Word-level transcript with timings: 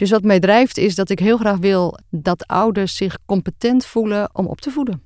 Dus 0.00 0.10
wat 0.10 0.22
mij 0.22 0.40
drijft 0.40 0.78
is 0.78 0.94
dat 0.94 1.10
ik 1.10 1.18
heel 1.18 1.36
graag 1.36 1.58
wil 1.58 1.98
dat 2.10 2.46
ouders 2.46 2.96
zich 2.96 3.18
competent 3.26 3.86
voelen 3.86 4.30
om 4.32 4.46
op 4.46 4.60
te 4.60 4.70
voeden. 4.70 5.02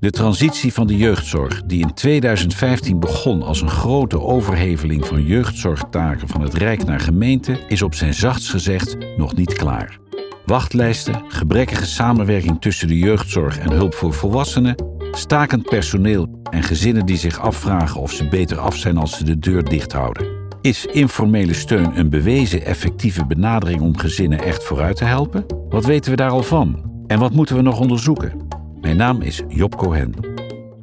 De 0.00 0.10
transitie 0.10 0.72
van 0.72 0.86
de 0.86 0.96
jeugdzorg, 0.96 1.62
die 1.62 1.80
in 1.80 1.94
2015 1.94 3.00
begon 3.00 3.42
als 3.42 3.60
een 3.60 3.70
grote 3.70 4.20
overheveling 4.20 5.06
van 5.06 5.22
jeugdzorgtaken 5.22 6.28
van 6.28 6.40
het 6.40 6.54
Rijk 6.54 6.84
naar 6.84 7.00
gemeente, 7.00 7.64
is 7.68 7.82
op 7.82 7.94
zijn 7.94 8.14
zachtst 8.14 8.50
gezegd 8.50 8.96
nog 9.16 9.34
niet 9.34 9.52
klaar. 9.52 9.98
Wachtlijsten, 10.44 11.24
gebrekkige 11.28 11.86
samenwerking 11.86 12.60
tussen 12.60 12.88
de 12.88 12.98
jeugdzorg 12.98 13.58
en 13.58 13.72
hulp 13.72 13.94
voor 13.94 14.14
volwassenen, 14.14 14.84
stakend 15.10 15.62
personeel 15.62 16.40
en 16.50 16.62
gezinnen 16.62 17.06
die 17.06 17.16
zich 17.16 17.40
afvragen 17.40 18.00
of 18.00 18.12
ze 18.12 18.28
beter 18.28 18.58
af 18.58 18.76
zijn 18.76 18.96
als 18.96 19.16
ze 19.16 19.24
de 19.24 19.38
deur 19.38 19.64
dicht 19.64 19.92
houden. 19.92 20.37
Is 20.60 20.86
informele 20.86 21.52
steun 21.52 21.98
een 21.98 22.10
bewezen 22.10 22.64
effectieve 22.64 23.26
benadering 23.26 23.80
om 23.80 23.96
gezinnen 23.96 24.38
echt 24.38 24.64
vooruit 24.64 24.96
te 24.96 25.04
helpen? 25.04 25.46
Wat 25.68 25.84
weten 25.84 26.10
we 26.10 26.16
daar 26.16 26.30
al 26.30 26.42
van? 26.42 26.90
En 27.06 27.18
wat 27.18 27.32
moeten 27.32 27.56
we 27.56 27.62
nog 27.62 27.80
onderzoeken? 27.80 28.32
Mijn 28.80 28.96
naam 28.96 29.20
is 29.20 29.42
Job 29.48 29.76
Cohen. 29.76 30.14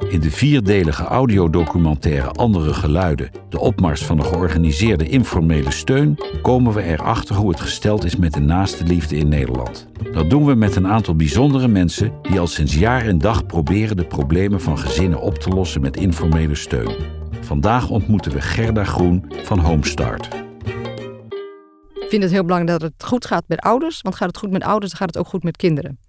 In 0.09 0.19
de 0.19 0.31
vierdelige 0.31 1.03
audiodocumentaire 1.03 2.31
Andere 2.31 2.73
Geluiden, 2.73 3.29
de 3.49 3.59
opmars 3.59 4.05
van 4.05 4.17
de 4.17 4.23
georganiseerde 4.23 5.07
informele 5.07 5.71
steun, 5.71 6.17
komen 6.41 6.73
we 6.73 6.83
erachter 6.83 7.35
hoe 7.35 7.49
het 7.49 7.59
gesteld 7.59 8.05
is 8.05 8.15
met 8.15 8.33
de 8.33 8.39
naaste 8.39 8.83
liefde 8.83 9.17
in 9.17 9.27
Nederland. 9.27 9.87
Dat 10.11 10.29
doen 10.29 10.45
we 10.45 10.55
met 10.55 10.75
een 10.75 10.87
aantal 10.87 11.15
bijzondere 11.15 11.67
mensen 11.67 12.11
die 12.21 12.39
al 12.39 12.47
sinds 12.47 12.75
jaar 12.75 13.05
en 13.05 13.17
dag 13.17 13.45
proberen 13.45 13.97
de 13.97 14.05
problemen 14.05 14.61
van 14.61 14.77
gezinnen 14.77 15.21
op 15.21 15.37
te 15.37 15.49
lossen 15.49 15.81
met 15.81 15.97
informele 15.97 16.55
steun. 16.55 16.95
Vandaag 17.45 17.89
ontmoeten 17.89 18.31
we 18.31 18.41
Gerda 18.41 18.83
Groen 18.83 19.25
van 19.43 19.59
Homestart. 19.59 20.25
Ik 21.93 22.05
vind 22.09 22.23
het 22.23 22.31
heel 22.31 22.43
belangrijk 22.43 22.79
dat 22.79 22.91
het 22.91 23.03
goed 23.03 23.25
gaat 23.25 23.43
met 23.47 23.59
ouders, 23.59 24.01
want 24.01 24.15
gaat 24.15 24.27
het 24.27 24.37
goed 24.37 24.51
met 24.51 24.63
ouders, 24.63 24.91
dan 24.91 24.99
gaat 24.99 25.15
het 25.15 25.17
ook 25.17 25.27
goed 25.27 25.43
met 25.43 25.57
kinderen. 25.57 25.99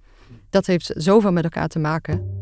Dat 0.51 0.67
heeft 0.67 0.93
zoveel 0.95 1.33
met 1.33 1.45
elkaar 1.45 1.69
te 1.69 1.78
maken. 1.78 2.41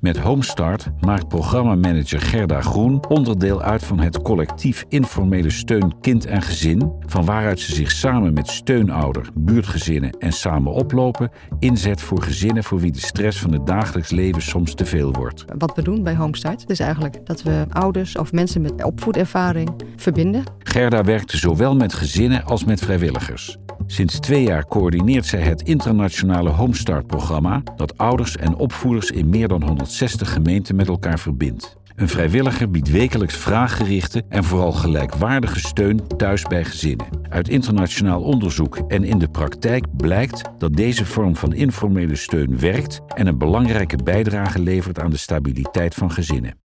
Met 0.00 0.18
Homestart 0.18 0.90
maakt 1.00 1.28
programmamanager 1.28 2.20
Gerda 2.20 2.60
Groen 2.60 3.08
onderdeel 3.08 3.62
uit 3.62 3.84
van 3.84 3.98
het 3.98 4.22
collectief 4.22 4.84
informele 4.88 5.50
steun 5.50 6.00
kind 6.00 6.26
en 6.26 6.42
gezin, 6.42 6.92
van 7.06 7.24
waaruit 7.24 7.60
ze 7.60 7.74
zich 7.74 7.90
samen 7.90 8.34
met 8.34 8.48
steunouder, 8.48 9.28
buurtgezinnen 9.34 10.10
en 10.18 10.32
samen 10.32 10.72
oplopen 10.72 11.30
inzet 11.58 12.00
voor 12.00 12.22
gezinnen 12.22 12.64
voor 12.64 12.78
wie 12.78 12.92
de 12.92 13.00
stress 13.00 13.40
van 13.40 13.52
het 13.52 13.66
dagelijks 13.66 14.10
leven 14.10 14.42
soms 14.42 14.74
te 14.74 14.84
veel 14.84 15.12
wordt. 15.12 15.44
Wat 15.58 15.76
we 15.76 15.82
doen 15.82 16.02
bij 16.02 16.16
Homestart 16.16 16.70
is 16.70 16.80
eigenlijk 16.80 17.26
dat 17.26 17.42
we 17.42 17.66
ouders 17.68 18.16
of 18.16 18.32
mensen 18.32 18.60
met 18.60 18.84
opvoedervaring 18.84 19.70
verbinden. 19.96 20.42
Gerda 20.58 21.04
werkte 21.04 21.36
zowel 21.36 21.76
met 21.76 21.92
gezinnen 21.92 22.44
als 22.44 22.64
met 22.64 22.80
vrijwilligers. 22.80 23.58
Sinds 23.90 24.18
twee 24.18 24.42
jaar 24.42 24.66
coördineert 24.66 25.26
zij 25.26 25.40
het 25.40 25.62
internationale 25.62 26.50
Homestart-programma 26.50 27.62
dat 27.76 27.98
ouders 27.98 28.36
en 28.36 28.56
opvoeders 28.56 29.10
in 29.10 29.28
meer 29.28 29.48
dan 29.48 29.62
160 29.88 30.32
gemeenten 30.32 30.76
met 30.76 30.88
elkaar 30.88 31.18
verbindt. 31.18 31.76
Een 31.94 32.08
vrijwilliger 32.08 32.70
biedt 32.70 32.90
wekelijks 32.90 33.36
vraaggerichte 33.36 34.24
en 34.28 34.44
vooral 34.44 34.72
gelijkwaardige 34.72 35.60
steun 35.60 36.06
thuis 36.16 36.42
bij 36.42 36.64
gezinnen. 36.64 37.06
Uit 37.28 37.48
internationaal 37.48 38.22
onderzoek 38.22 38.76
en 38.76 39.04
in 39.04 39.18
de 39.18 39.28
praktijk 39.28 39.96
blijkt 39.96 40.42
dat 40.58 40.76
deze 40.76 41.04
vorm 41.04 41.36
van 41.36 41.52
informele 41.52 42.16
steun 42.16 42.58
werkt 42.58 43.00
en 43.14 43.26
een 43.26 43.38
belangrijke 43.38 43.96
bijdrage 43.96 44.58
levert 44.58 44.98
aan 45.00 45.10
de 45.10 45.16
stabiliteit 45.16 45.94
van 45.94 46.10
gezinnen. 46.10 46.58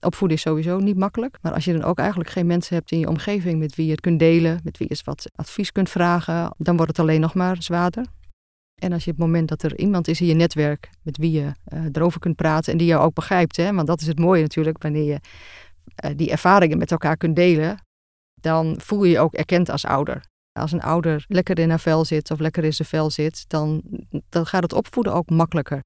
Opvoeden 0.00 0.36
is 0.36 0.42
sowieso 0.42 0.78
niet 0.78 0.96
makkelijk. 0.96 1.38
Maar 1.42 1.52
als 1.52 1.64
je 1.64 1.72
dan 1.72 1.84
ook 1.84 1.98
eigenlijk 1.98 2.30
geen 2.30 2.46
mensen 2.46 2.74
hebt 2.74 2.90
in 2.90 2.98
je 2.98 3.08
omgeving 3.08 3.58
met 3.58 3.74
wie 3.74 3.84
je 3.84 3.90
het 3.90 4.00
kunt 4.00 4.18
delen, 4.18 4.60
met 4.64 4.78
wie 4.78 4.86
je 4.88 4.94
eens 4.94 5.04
wat 5.04 5.30
advies 5.34 5.72
kunt 5.72 5.90
vragen, 5.90 6.54
dan 6.58 6.76
wordt 6.76 6.90
het 6.90 7.00
alleen 7.00 7.20
nog 7.20 7.34
maar 7.34 7.56
zwaarder. 7.58 8.04
En 8.78 8.92
als 8.92 9.04
je 9.04 9.10
het 9.10 9.20
moment 9.20 9.48
dat 9.48 9.62
er 9.62 9.78
iemand 9.78 10.08
is 10.08 10.20
in 10.20 10.26
je 10.26 10.34
netwerk 10.34 10.90
met 11.02 11.16
wie 11.16 11.30
je 11.30 11.52
uh, 11.72 11.84
erover 11.92 12.20
kunt 12.20 12.36
praten 12.36 12.72
en 12.72 12.78
die 12.78 12.86
jou 12.86 13.02
ook 13.02 13.14
begrijpt, 13.14 13.56
hè, 13.56 13.72
want 13.74 13.86
dat 13.86 14.00
is 14.00 14.06
het 14.06 14.18
mooie 14.18 14.42
natuurlijk, 14.42 14.82
wanneer 14.82 15.04
je 15.04 15.20
uh, 16.04 16.10
die 16.16 16.30
ervaringen 16.30 16.78
met 16.78 16.90
elkaar 16.90 17.16
kunt 17.16 17.36
delen, 17.36 17.86
dan 18.40 18.80
voel 18.80 19.04
je 19.04 19.10
je 19.10 19.18
ook 19.18 19.34
erkend 19.34 19.68
als 19.68 19.84
ouder. 19.84 20.26
Als 20.52 20.72
een 20.72 20.82
ouder 20.82 21.24
lekker 21.28 21.58
in 21.58 21.68
haar 21.68 21.80
vel 21.80 22.04
zit 22.04 22.30
of 22.30 22.38
lekker 22.38 22.64
in 22.64 22.72
zijn 22.72 22.88
vel 22.88 23.10
zit, 23.10 23.44
dan, 23.48 23.82
dan 24.28 24.46
gaat 24.46 24.62
het 24.62 24.72
opvoeden 24.72 25.12
ook 25.12 25.30
makkelijker. 25.30 25.82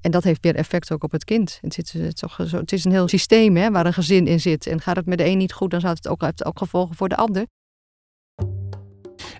En 0.00 0.10
dat 0.10 0.24
heeft 0.24 0.42
weer 0.42 0.54
effect 0.54 0.92
ook 0.92 1.04
op 1.04 1.12
het 1.12 1.24
kind. 1.24 1.58
Het, 1.60 1.74
zit, 1.74 1.92
het, 1.92 2.72
is, 2.72 2.84
een 2.84 2.90
heel 2.90 3.08
systeem 3.08 3.56
hè, 3.56 3.70
waar 3.70 3.86
een 3.86 3.92
gezin 3.92 4.26
in 4.26 4.40
zit. 4.40 4.66
En 4.66 4.80
gaat 4.80 4.96
het 4.96 5.06
met 5.06 5.18
de 5.18 5.24
een 5.24 5.38
niet 5.38 5.52
goed, 5.52 5.70
dan 5.70 5.80
zou 5.80 5.92
het 5.94 6.08
ook, 6.08 6.20
heeft 6.20 6.38
het 6.38 6.48
ook 6.48 6.58
gevolgen 6.58 6.96
voor 6.96 7.08
de 7.08 7.16
ander. 7.16 7.46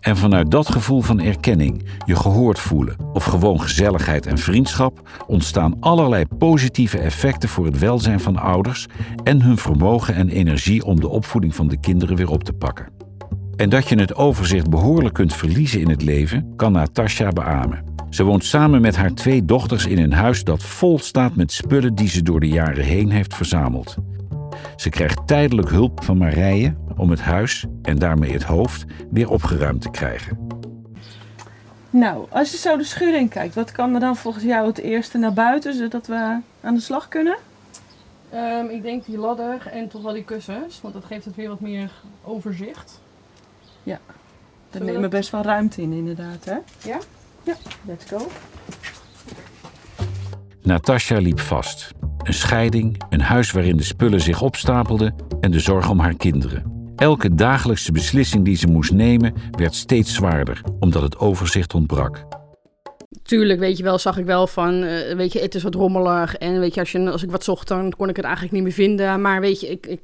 En 0.03 0.17
vanuit 0.17 0.51
dat 0.51 0.69
gevoel 0.69 1.01
van 1.01 1.21
erkenning, 1.21 1.85
je 2.07 2.17
gehoord 2.17 2.59
voelen 2.59 2.97
of 3.13 3.25
gewoon 3.25 3.61
gezelligheid 3.61 4.27
en 4.27 4.39
vriendschap 4.39 5.09
ontstaan 5.27 5.77
allerlei 5.81 6.25
positieve 6.39 6.99
effecten 6.99 7.49
voor 7.49 7.65
het 7.65 7.79
welzijn 7.79 8.21
van 8.21 8.37
ouders 8.37 8.87
en 9.25 9.43
hun 9.43 9.57
vermogen 9.57 10.15
en 10.15 10.29
energie 10.29 10.85
om 10.85 11.01
de 11.01 11.09
opvoeding 11.09 11.55
van 11.55 11.69
de 11.69 11.81
kinderen 11.81 12.17
weer 12.17 12.31
op 12.31 12.45
te 12.45 12.53
pakken. 12.53 12.89
En 13.57 13.69
dat 13.69 13.89
je 13.89 13.99
het 13.99 14.15
overzicht 14.15 14.71
behoorlijk 14.71 15.15
kunt 15.15 15.35
verliezen 15.35 15.81
in 15.81 15.89
het 15.89 16.03
leven, 16.03 16.53
kan 16.57 16.73
Natasja 16.73 17.29
beamen. 17.29 17.85
Ze 18.11 18.25
woont 18.25 18.45
samen 18.45 18.81
met 18.81 18.97
haar 18.97 19.15
twee 19.15 19.45
dochters 19.45 19.87
in 19.87 19.99
een 19.99 20.13
huis 20.13 20.45
dat 20.45 20.63
vol 20.63 20.99
staat 20.99 21.37
met 21.37 21.53
spullen 21.53 21.95
die 21.95 22.09
ze 22.09 22.23
door 22.23 22.41
de 22.41 22.49
jaren 22.49 22.85
heen 22.85 23.11
heeft 23.11 23.35
verzameld. 23.35 23.97
Ze 24.77 24.89
krijgt 24.89 25.27
tijdelijk 25.27 25.71
hulp 25.71 26.05
van 26.05 26.19
Marije 26.19 26.75
om 26.97 27.11
het 27.11 27.21
huis 27.21 27.67
en 27.83 27.99
daarmee 27.99 28.33
het 28.33 28.43
hoofd 28.43 28.85
weer 29.11 29.31
opgeruimd 29.31 29.81
te 29.81 29.91
krijgen. 29.91 30.47
Nou, 31.91 32.27
als 32.31 32.51
je 32.51 32.57
zo 32.57 32.77
de 32.77 32.85
schuur 32.85 33.15
in 33.15 33.29
kijkt, 33.29 33.55
wat 33.55 33.73
kan 33.73 33.95
er 33.95 34.01
dan 34.01 34.17
volgens 34.17 34.45
jou 34.45 34.67
het 34.67 34.79
eerste 34.79 35.19
naar 35.19 35.33
buiten 35.33 35.75
zodat 35.75 36.07
we 36.07 36.41
aan 36.61 36.75
de 36.75 36.81
slag 36.81 37.09
kunnen? 37.09 37.37
Um, 38.35 38.69
ik 38.69 38.83
denk 38.83 39.05
die 39.05 39.19
ladder 39.19 39.67
en 39.67 39.89
toch 39.89 40.03
wel 40.03 40.13
die 40.13 40.25
kussens, 40.25 40.81
want 40.81 40.95
dat 40.95 41.05
geeft 41.05 41.25
het 41.25 41.37
weer 41.37 41.49
wat 41.49 41.61
meer 41.61 41.91
overzicht. 42.25 43.01
Ja, 43.83 43.99
daar 44.71 44.85
nemen 44.85 45.01
we 45.01 45.09
best 45.09 45.31
wel 45.31 45.43
ruimte 45.43 45.83
in 45.83 45.93
inderdaad, 45.93 46.45
hè? 46.45 46.57
Ja? 46.89 46.99
Ja, 47.43 47.55
let's 47.85 48.05
go. 48.05 48.29
Natasja 50.63 51.19
liep 51.19 51.41
vast. 51.41 51.91
Een 52.23 52.35
scheiding, 52.35 53.03
een 53.09 53.21
huis 53.21 53.51
waarin 53.51 53.77
de 53.77 53.83
spullen 53.83 54.21
zich 54.21 54.43
opstapelden 54.43 55.15
en 55.41 55.51
de 55.51 55.61
zorg 55.61 55.91
om 55.91 55.99
haar 55.99 56.17
kinderen. 56.17 56.82
Elke 56.97 57.35
dagelijkse 57.35 57.93
beslissing 57.93 58.45
die 58.45 58.57
ze 58.57 58.67
moest 58.67 58.93
nemen 58.93 59.35
werd 59.51 59.75
steeds 59.75 60.15
zwaarder, 60.15 60.61
omdat 60.81 61.03
het 61.03 61.19
overzicht 61.19 61.75
ontbrak. 61.75 62.25
Tuurlijk, 63.23 63.59
weet 63.59 63.77
je 63.77 63.83
wel, 63.83 63.99
zag 63.99 64.19
ik 64.19 64.25
wel 64.25 64.47
van, 64.47 64.83
uh, 64.83 65.15
weet 65.15 65.33
je, 65.33 65.41
het 65.41 65.55
is 65.55 65.63
wat 65.63 65.75
rommelig. 65.75 66.37
En 66.37 66.61
weet 66.61 66.75
je, 66.75 66.81
als, 66.81 66.93
je, 66.93 67.11
als 67.11 67.23
ik 67.23 67.31
wat 67.31 67.45
zocht, 67.45 67.69
dan 67.69 67.93
kon 67.97 68.09
ik 68.09 68.17
het 68.17 68.25
eigenlijk 68.25 68.55
niet 68.55 68.63
meer 68.63 68.73
vinden. 68.73 69.21
Maar 69.21 69.41
weet 69.41 69.61
je, 69.61 69.69
ik, 69.69 69.87
ik 69.87 70.01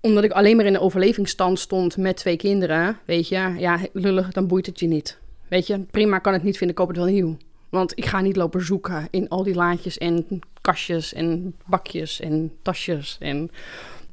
omdat 0.00 0.24
ik 0.24 0.32
alleen 0.32 0.56
maar 0.56 0.64
in 0.64 0.72
de 0.72 0.80
overlevingsstand 0.80 1.58
stond 1.58 1.96
met 1.96 2.16
twee 2.16 2.36
kinderen, 2.36 2.98
weet 3.04 3.28
je, 3.28 3.54
ja, 3.58 3.78
lullig, 3.92 4.32
dan 4.32 4.46
boeit 4.46 4.66
het 4.66 4.80
je 4.80 4.86
niet. 4.86 5.18
Weet 5.48 5.66
je, 5.66 5.78
prima 5.78 6.18
kan 6.18 6.32
het 6.32 6.42
niet 6.42 6.56
vinden, 6.56 6.76
koop 6.76 6.88
het 6.88 6.96
wel 6.96 7.06
nieuw. 7.06 7.36
Want 7.68 7.92
ik 7.94 8.04
ga 8.04 8.20
niet 8.20 8.36
lopen 8.36 8.64
zoeken 8.64 9.08
in 9.10 9.28
al 9.28 9.42
die 9.42 9.54
laadjes 9.54 9.98
en 9.98 10.26
kastjes 10.60 11.12
en 11.12 11.54
bakjes 11.66 12.20
en 12.20 12.52
tasjes. 12.62 13.16
En 13.20 13.50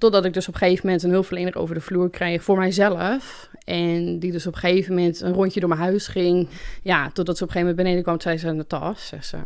totdat 0.02 0.26
ik 0.26 0.34
dus 0.34 0.48
op 0.48 0.54
een 0.54 0.60
gegeven 0.60 0.86
moment 0.86 1.04
een 1.04 1.12
hulpverlener 1.12 1.58
over 1.58 1.76
de 1.76 1.82
vloer 1.82 2.10
kreeg 2.10 2.44
voor 2.44 2.58
mijzelf. 2.58 3.50
En 3.64 4.20
die 4.20 4.32
dus 4.32 4.48
op 4.48 4.54
een 4.54 4.60
gegeven 4.60 4.96
moment 4.96 5.22
een 5.22 5.34
rondje 5.34 5.60
door 5.60 5.70
mijn 5.70 5.82
huis 5.82 6.08
ging. 6.08 6.50
Ja, 6.84 7.12
totdat 7.12 7.38
ze 7.38 7.44
op 7.44 7.50
een 7.50 7.56
gegeven 7.56 7.60
moment 7.60 7.76
beneden 7.76 8.04
kwam, 8.04 8.22
zei 8.22 8.38
ze 8.38 8.48
aan 8.48 8.58
de 8.58 8.68
tas. 8.68 9.08
Zegt 9.08 9.26
ze, 9.26 9.38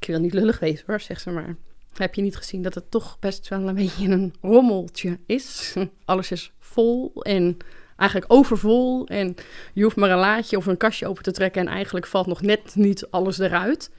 ik 0.00 0.06
wil 0.06 0.20
niet 0.20 0.32
lullig 0.32 0.58
wezen 0.58 0.84
hoor, 0.86 1.00
zegt 1.00 1.22
ze 1.22 1.30
maar. 1.30 1.56
Heb 1.94 2.14
je 2.14 2.22
niet 2.22 2.36
gezien 2.36 2.62
dat 2.62 2.74
het 2.74 2.90
toch 2.90 3.18
best 3.18 3.48
wel 3.48 3.68
een 3.68 3.74
beetje 3.74 4.08
een 4.08 4.34
rommeltje 4.40 5.18
is? 5.26 5.74
Alles 6.04 6.30
is 6.30 6.52
vol 6.58 7.12
en 7.22 7.56
eigenlijk 7.96 8.32
overvol. 8.32 9.06
En 9.06 9.34
je 9.72 9.82
hoeft 9.82 9.96
maar 9.96 10.10
een 10.10 10.18
laadje 10.18 10.56
of 10.56 10.66
een 10.66 10.76
kastje 10.76 11.06
open 11.06 11.22
te 11.22 11.32
trekken 11.32 11.60
en 11.60 11.72
eigenlijk 11.72 12.06
valt 12.06 12.26
nog 12.26 12.42
net 12.42 12.74
niet 12.74 13.10
alles 13.10 13.38
eruit. 13.38 13.90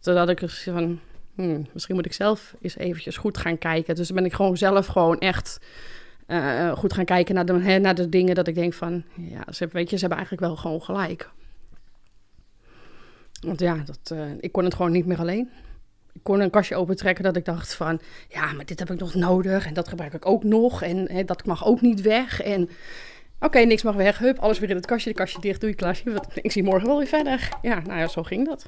Zodat 0.00 0.28
ik 0.28 0.42
er 0.42 0.62
van, 0.64 1.00
hmm, 1.42 1.66
misschien 1.72 1.94
moet 1.94 2.06
ik 2.06 2.12
zelf 2.12 2.54
eens 2.60 2.76
eventjes 2.76 3.16
goed 3.16 3.38
gaan 3.38 3.58
kijken. 3.58 3.94
Dus 3.94 4.06
dan 4.06 4.16
ben 4.16 4.24
ik 4.24 4.32
gewoon 4.32 4.56
zelf 4.56 4.86
gewoon 4.86 5.18
echt 5.18 5.58
uh, 6.26 6.72
goed 6.72 6.92
gaan 6.92 7.04
kijken 7.04 7.34
naar 7.34 7.46
de, 7.46 7.60
hè, 7.60 7.78
naar 7.78 7.94
de 7.94 8.08
dingen 8.08 8.34
dat 8.34 8.48
ik 8.48 8.54
denk 8.54 8.74
van, 8.74 9.04
ja, 9.14 9.44
ze, 9.52 9.68
ze 9.72 9.96
hebben 9.96 10.18
eigenlijk 10.18 10.40
wel 10.40 10.56
gewoon 10.56 10.82
gelijk. 10.82 11.30
Want 13.40 13.60
ja, 13.60 13.76
dat, 13.84 14.10
uh, 14.12 14.30
ik 14.40 14.52
kon 14.52 14.64
het 14.64 14.74
gewoon 14.74 14.92
niet 14.92 15.06
meer 15.06 15.18
alleen. 15.18 15.50
Ik 16.12 16.22
kon 16.22 16.40
een 16.40 16.50
kastje 16.50 16.76
opentrekken 16.76 17.24
dat 17.24 17.36
ik 17.36 17.44
dacht 17.44 17.74
van, 17.74 18.00
ja, 18.28 18.52
maar 18.52 18.64
dit 18.64 18.78
heb 18.78 18.90
ik 18.90 18.98
nog 18.98 19.14
nodig 19.14 19.66
en 19.66 19.74
dat 19.74 19.88
gebruik 19.88 20.14
ik 20.14 20.26
ook 20.26 20.44
nog 20.44 20.82
en 20.82 21.12
hè, 21.12 21.24
dat 21.24 21.46
mag 21.46 21.66
ook 21.66 21.80
niet 21.80 22.00
weg. 22.00 22.40
En 22.40 22.68
Oké, 23.42 23.58
niks 23.58 23.82
mag 23.82 23.94
weg. 23.94 24.18
Hup, 24.18 24.38
alles 24.38 24.58
weer 24.58 24.70
in 24.70 24.76
het 24.76 24.86
kastje. 24.86 25.10
De 25.10 25.16
kastje 25.16 25.40
dicht, 25.40 25.60
doe 25.60 25.70
je 25.70 25.76
klasje. 25.76 26.22
Ik 26.34 26.52
zie 26.52 26.62
morgen 26.62 26.88
wel 26.88 26.98
weer 26.98 27.06
verder. 27.06 27.48
Ja, 27.62 27.80
nou 27.80 27.98
ja, 27.98 28.08
zo 28.08 28.22
ging 28.22 28.46
dat. 28.46 28.66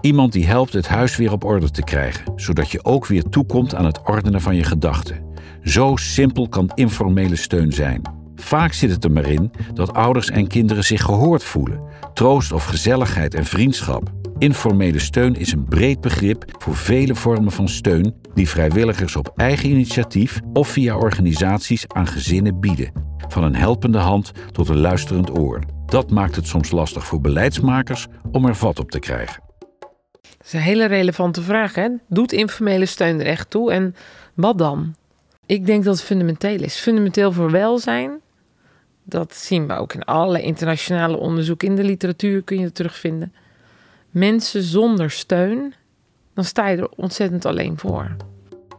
Iemand 0.00 0.32
die 0.32 0.46
helpt 0.46 0.72
het 0.72 0.88
huis 0.88 1.16
weer 1.16 1.32
op 1.32 1.44
orde 1.44 1.70
te 1.70 1.82
krijgen, 1.82 2.32
zodat 2.36 2.70
je 2.70 2.84
ook 2.84 3.06
weer 3.06 3.22
toekomt 3.22 3.74
aan 3.74 3.84
het 3.84 4.00
ordenen 4.04 4.40
van 4.40 4.56
je 4.56 4.64
gedachten. 4.64 5.24
Zo 5.62 5.96
simpel 5.96 6.48
kan 6.48 6.70
informele 6.74 7.36
steun 7.36 7.72
zijn. 7.72 8.02
Vaak 8.34 8.72
zit 8.72 8.90
het 8.90 9.04
er 9.04 9.10
maar 9.10 9.28
in 9.28 9.50
dat 9.74 9.94
ouders 9.94 10.30
en 10.30 10.46
kinderen 10.46 10.84
zich 10.84 11.02
gehoord 11.02 11.44
voelen. 11.44 11.80
Troost 12.14 12.52
of 12.52 12.64
gezelligheid 12.64 13.34
en 13.34 13.44
vriendschap. 13.44 14.12
Informele 14.38 14.98
steun 14.98 15.34
is 15.34 15.52
een 15.52 15.64
breed 15.64 16.00
begrip 16.00 16.44
voor 16.58 16.76
vele 16.76 17.14
vormen 17.14 17.52
van 17.52 17.68
steun 17.68 18.14
die 18.34 18.48
vrijwilligers 18.48 19.16
op 19.16 19.32
eigen 19.36 19.70
initiatief 19.70 20.40
of 20.52 20.68
via 20.68 20.96
organisaties 20.96 21.88
aan 21.88 22.06
gezinnen 22.06 22.60
bieden. 22.60 22.92
Van 23.28 23.44
een 23.44 23.56
helpende 23.56 23.98
hand 23.98 24.32
tot 24.52 24.68
een 24.68 24.80
luisterend 24.80 25.38
oor. 25.38 25.60
Dat 25.86 26.10
maakt 26.10 26.36
het 26.36 26.46
soms 26.46 26.70
lastig 26.70 27.06
voor 27.06 27.20
beleidsmakers 27.20 28.06
om 28.32 28.46
er 28.46 28.56
vat 28.56 28.78
op 28.78 28.90
te 28.90 28.98
krijgen. 28.98 29.49
Dat 30.22 30.46
is 30.46 30.52
een 30.52 30.60
hele 30.60 30.84
relevante 30.84 31.42
vraag. 31.42 31.74
Hè? 31.74 31.88
Doet 32.08 32.32
informele 32.32 32.86
steun 32.86 33.20
er 33.20 33.26
echt 33.26 33.50
toe 33.50 33.72
en 33.72 33.94
wat 34.34 34.58
dan? 34.58 34.94
Ik 35.46 35.66
denk 35.66 35.84
dat 35.84 35.94
het 35.94 36.04
fundamenteel 36.04 36.62
is. 36.62 36.76
Fundamenteel 36.76 37.32
voor 37.32 37.50
welzijn. 37.50 38.20
Dat 39.04 39.34
zien 39.34 39.66
we 39.66 39.74
ook 39.74 39.92
in 39.92 40.02
alle 40.02 40.42
internationale 40.42 41.16
onderzoeken. 41.16 41.68
In 41.68 41.76
de 41.76 41.84
literatuur 41.84 42.42
kun 42.42 42.58
je 42.58 42.64
het 42.64 42.74
terugvinden. 42.74 43.32
Mensen 44.10 44.62
zonder 44.62 45.10
steun, 45.10 45.74
dan 46.34 46.44
sta 46.44 46.68
je 46.68 46.76
er 46.76 46.88
ontzettend 46.96 47.44
alleen 47.44 47.78
voor. 47.78 48.16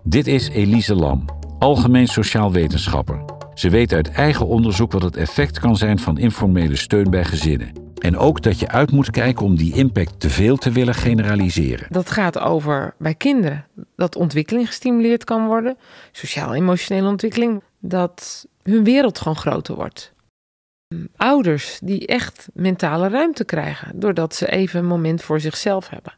Dit 0.04 0.28
is 0.28 0.50
Elise 0.50 0.96
Lam, 0.96 1.26
algemeen 1.60 2.08
sociaal 2.08 2.52
wetenschapper. 2.52 3.26
Ze 3.54 3.70
weet 3.70 3.94
uit 3.94 4.12
eigen 4.12 4.48
onderzoek 4.48 4.92
wat 4.92 5.02
het 5.02 5.18
effect 5.18 5.60
kan 5.60 5.78
zijn 5.78 6.00
van 6.00 6.18
informele 6.18 6.76
steun 6.76 7.10
bij 7.10 7.26
gezinnen. 7.26 7.91
En 8.02 8.18
ook 8.18 8.42
dat 8.42 8.60
je 8.60 8.68
uit 8.68 8.92
moet 8.92 9.12
kijken 9.12 9.46
om 9.46 9.56
die 9.56 9.74
impact 9.74 10.20
te 10.20 10.30
veel 10.30 10.58
te 10.58 10.72
willen 10.72 10.94
generaliseren. 10.94 11.88
Dat 11.90 12.10
gaat 12.10 12.40
over 12.40 12.94
bij 12.98 13.16
kinderen 13.16 13.66
dat 13.96 14.16
ontwikkeling 14.16 14.68
gestimuleerd 14.68 15.24
kan 15.24 15.46
worden, 15.46 15.78
sociaal-emotionele 16.12 17.08
ontwikkeling, 17.08 17.64
dat 17.80 18.48
hun 18.64 18.84
wereld 18.84 19.18
gewoon 19.18 19.36
groter 19.36 19.76
wordt. 19.76 20.14
Ouders 21.16 21.80
die 21.84 22.08
echt 22.08 22.50
mentale 22.54 23.10
ruimte 23.10 23.46
krijgen 23.46 24.00
doordat 24.00 24.36
ze 24.36 24.52
even 24.52 24.80
een 24.80 24.86
moment 24.86 25.22
voor 25.22 25.40
zichzelf 25.40 25.90
hebben. 25.90 26.14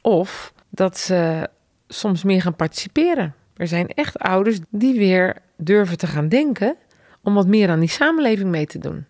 Of 0.00 0.52
dat 0.68 0.98
ze 0.98 1.48
soms 1.88 2.24
meer 2.24 2.42
gaan 2.42 2.56
participeren. 2.56 3.34
Er 3.56 3.66
zijn 3.68 3.88
echt 3.88 4.18
ouders 4.18 4.58
die 4.70 4.98
weer 4.98 5.36
durven 5.56 5.98
te 5.98 6.06
gaan 6.06 6.28
denken 6.28 6.76
om 7.22 7.34
wat 7.34 7.46
meer 7.46 7.70
aan 7.70 7.80
die 7.80 7.88
samenleving 7.88 8.50
mee 8.50 8.66
te 8.66 8.78
doen. 8.78 9.06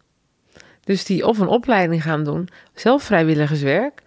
Dus 0.85 1.05
die 1.05 1.27
of 1.27 1.39
een 1.39 1.49
opleiding 1.49 2.03
gaan 2.03 2.25
doen, 2.25 2.49
zelf 2.75 3.03
vrijwilligerswerk, 3.03 4.03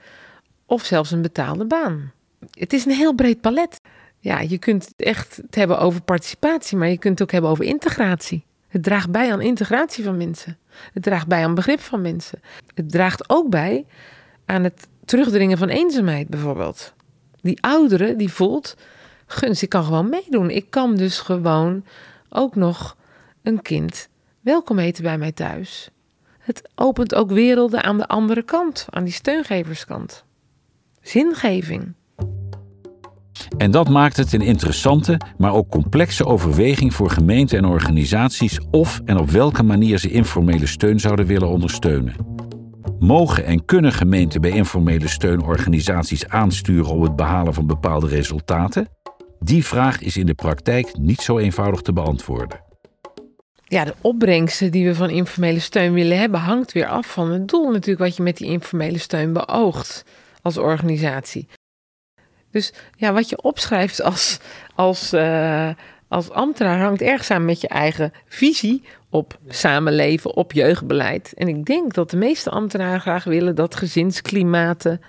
of 0.66 0.84
zelfs 0.84 1.12
een 1.12 1.22
betaalde 1.22 1.66
baan. 1.66 2.12
Het 2.52 2.74
is 2.74 2.86
een 2.86 2.92
heel 2.92 3.14
breed 3.14 3.42
palet. 3.42 3.82
Ja, 4.20 4.40
je 4.40 4.58
kunt 4.58 4.94
echt 4.98 5.42
hebben 5.50 5.80
over 5.80 6.02
participatie, 6.02 6.78
maar 6.78 6.90
je 6.90 6.98
kunt 6.98 7.20
het 7.20 7.28
ook 7.28 7.34
hebben 7.34 7.50
over 7.52 7.66
integratie. 7.66 8.46
Het 8.68 8.84
draagt 8.84 9.12
bij 9.12 9.32
aan 9.32 9.42
integratie 9.42 10.04
van 10.04 10.18
mensen. 10.18 10.58
Het 10.94 11.04
draagt 11.04 11.28
bij 11.28 11.44
aan 11.44 11.56
begrip 11.56 11.80
van 11.80 12.02
mensen. 12.02 12.42
Het 12.74 12.92
draagt 12.92 13.30
ook 13.30 13.50
bij 13.50 13.86
aan 14.46 14.64
het 14.64 14.88
terugdringen 15.06 15.58
van 15.58 15.70
eenzaamheid 15.70 16.28
bijvoorbeeld. 16.28 16.94
Die 17.42 17.62
oudere 17.62 18.16
die 18.16 18.32
voelt, 18.32 18.78
gunst, 19.26 19.62
ik 19.62 19.70
kan 19.70 19.84
gewoon 19.84 20.10
meedoen. 20.10 20.50
Ik 20.50 20.70
kan 20.70 20.96
dus 20.96 21.20
gewoon 21.20 21.86
ook 22.30 22.56
nog 22.56 22.98
een 23.44 23.62
kind 23.62 24.10
welkom 24.42 24.78
heten 24.78 25.04
bij 25.04 25.18
mij 25.18 25.32
thuis. 25.32 25.90
Het 26.46 26.70
opent 26.76 27.16
ook 27.16 27.32
werelden 27.32 27.84
aan 27.84 27.98
de 27.98 28.08
andere 28.08 28.44
kant, 28.44 28.88
aan 28.90 29.04
die 29.04 29.14
steungeverskant. 29.14 30.26
Zingeving. 31.02 31.94
En 33.58 33.72
dat 33.72 33.90
maakt 33.90 34.18
het 34.18 34.34
een 34.34 34.42
interessante, 34.42 35.20
maar 35.38 35.54
ook 35.54 35.70
complexe 35.70 36.26
overweging 36.26 36.94
voor 36.94 37.10
gemeenten 37.10 37.58
en 37.58 37.66
organisaties 37.66 38.60
of 38.72 39.02
en 39.06 39.18
op 39.18 39.30
welke 39.30 39.64
manier 39.64 39.98
ze 39.98 40.10
informele 40.10 40.66
steun 40.66 41.00
zouden 41.00 41.26
willen 41.26 41.50
ondersteunen. 41.50 42.16
Mogen 43.00 43.46
en 43.46 43.66
kunnen 43.66 43.92
gemeenten 43.92 44.42
bij 44.42 44.52
informele 44.52 45.08
steunorganisaties 45.08 46.28
aansturen 46.28 46.92
op 46.92 47.02
het 47.02 47.16
behalen 47.16 47.54
van 47.54 47.68
bepaalde 47.68 48.08
resultaten? 48.08 48.88
Die 49.40 49.66
vraag 49.66 50.02
is 50.02 50.18
in 50.18 50.26
de 50.26 50.36
praktijk 50.36 50.98
niet 50.98 51.22
zo 51.22 51.38
eenvoudig 51.38 51.82
te 51.82 51.94
beantwoorden. 51.94 52.64
Ja, 53.68 53.84
de 53.84 53.94
opbrengsten 54.02 54.72
die 54.72 54.88
we 54.88 54.96
van 54.96 55.10
informele 55.10 55.60
steun 55.60 55.94
willen 55.94 56.18
hebben, 56.18 56.40
hangt 56.40 56.72
weer 56.72 56.88
af 56.88 57.08
van 57.08 57.32
het 57.32 57.48
doel 57.48 57.72
natuurlijk 57.72 58.00
wat 58.00 58.16
je 58.16 58.24
met 58.24 58.38
die 58.38 58.48
informele 58.48 58.98
steun 58.98 59.34
beoogt 59.34 60.06
als 60.42 60.58
organisatie. 60.58 61.48
Dus 62.52 62.74
ja, 62.96 63.14
wat 63.14 63.30
je 63.30 63.42
opschrijft 63.42 64.02
als, 64.02 64.40
als, 64.76 65.14
uh, 65.14 65.70
als 66.08 66.30
ambtenaar 66.30 66.80
hangt 66.80 67.02
erg 67.02 67.24
samen 67.24 67.46
met 67.46 67.62
je 67.62 67.68
eigen 67.68 68.12
visie 68.26 68.84
op 69.10 69.40
samenleven, 69.48 70.36
op 70.36 70.52
jeugdbeleid. 70.52 71.34
En 71.34 71.48
ik 71.48 71.66
denk 71.66 71.94
dat 71.94 72.10
de 72.10 72.18
meeste 72.18 72.50
ambtenaren 72.50 73.02
graag 73.02 73.24
willen 73.24 73.56
dat 73.56 73.76
gezinsklimaten 73.76 75.02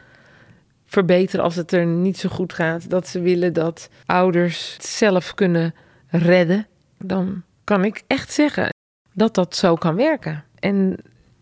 verbeteren 0.87 1.45
als 1.45 1.57
het 1.57 1.73
er 1.73 1.87
niet 1.87 2.19
zo 2.19 2.29
goed 2.29 2.53
gaat. 2.53 2.91
Dat 2.91 3.09
ze 3.09 3.21
willen 3.21 3.53
dat 3.53 3.89
ouders 4.07 4.77
zelf 4.81 5.35
kunnen 5.35 5.75
redden. 6.09 6.67
Dan 6.99 7.43
kan 7.67 7.85
ik 7.85 8.03
echt 8.07 8.33
zeggen 8.33 8.69
dat 9.13 9.35
dat 9.35 9.57
zo 9.57 9.75
kan 9.75 9.95
werken. 9.95 10.45
En 10.59 10.97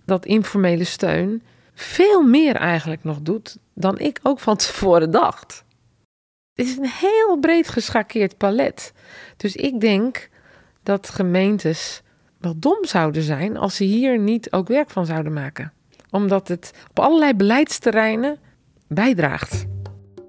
dat 0.04 0.26
informele 0.26 0.84
steun 0.84 1.42
veel 1.74 2.22
meer 2.22 2.56
eigenlijk 2.56 3.04
nog 3.04 3.20
doet 3.20 3.58
dan 3.74 3.98
ik 3.98 4.20
ook 4.22 4.40
van 4.40 4.56
tevoren 4.56 5.10
dacht. 5.10 5.64
Het 6.54 6.66
is 6.66 6.76
een 6.76 6.88
heel 6.88 7.38
breed 7.38 7.68
geschakeerd 7.68 8.36
palet. 8.36 8.92
Dus 9.36 9.56
ik 9.56 9.80
denk 9.80 10.28
dat 10.82 11.08
gemeentes 11.08 12.02
wel 12.38 12.58
dom 12.58 12.78
zouden 12.84 13.22
zijn 13.22 13.56
als 13.56 13.76
ze 13.76 13.84
hier 13.84 14.18
niet 14.18 14.52
ook 14.52 14.68
werk 14.68 14.90
van 14.90 15.06
zouden 15.06 15.32
maken. 15.32 15.72
Omdat 16.10 16.48
het 16.48 16.72
op 16.90 16.98
allerlei 16.98 17.34
beleidsterreinen 17.34 18.38
bijdraagt. 18.88 19.64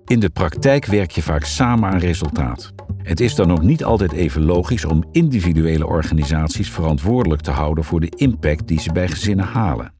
In 0.05 0.19
de 0.19 0.29
praktijk 0.29 0.85
werk 0.85 1.11
je 1.11 1.21
vaak 1.21 1.43
samen 1.43 1.89
aan 1.89 1.99
resultaat. 1.99 2.73
Het 3.05 3.19
is 3.19 3.35
dan 3.35 3.51
ook 3.51 3.61
niet 3.61 3.83
altijd 3.83 4.11
even 4.11 4.45
logisch 4.45 4.85
om 4.85 5.03
individuele 5.11 5.87
organisaties 5.87 6.71
verantwoordelijk 6.71 7.41
te 7.41 7.51
houden 7.51 7.83
voor 7.83 7.99
de 7.99 8.11
impact 8.15 8.67
die 8.67 8.79
ze 8.79 8.91
bij 8.91 9.07
gezinnen 9.07 9.45
halen. 9.45 9.93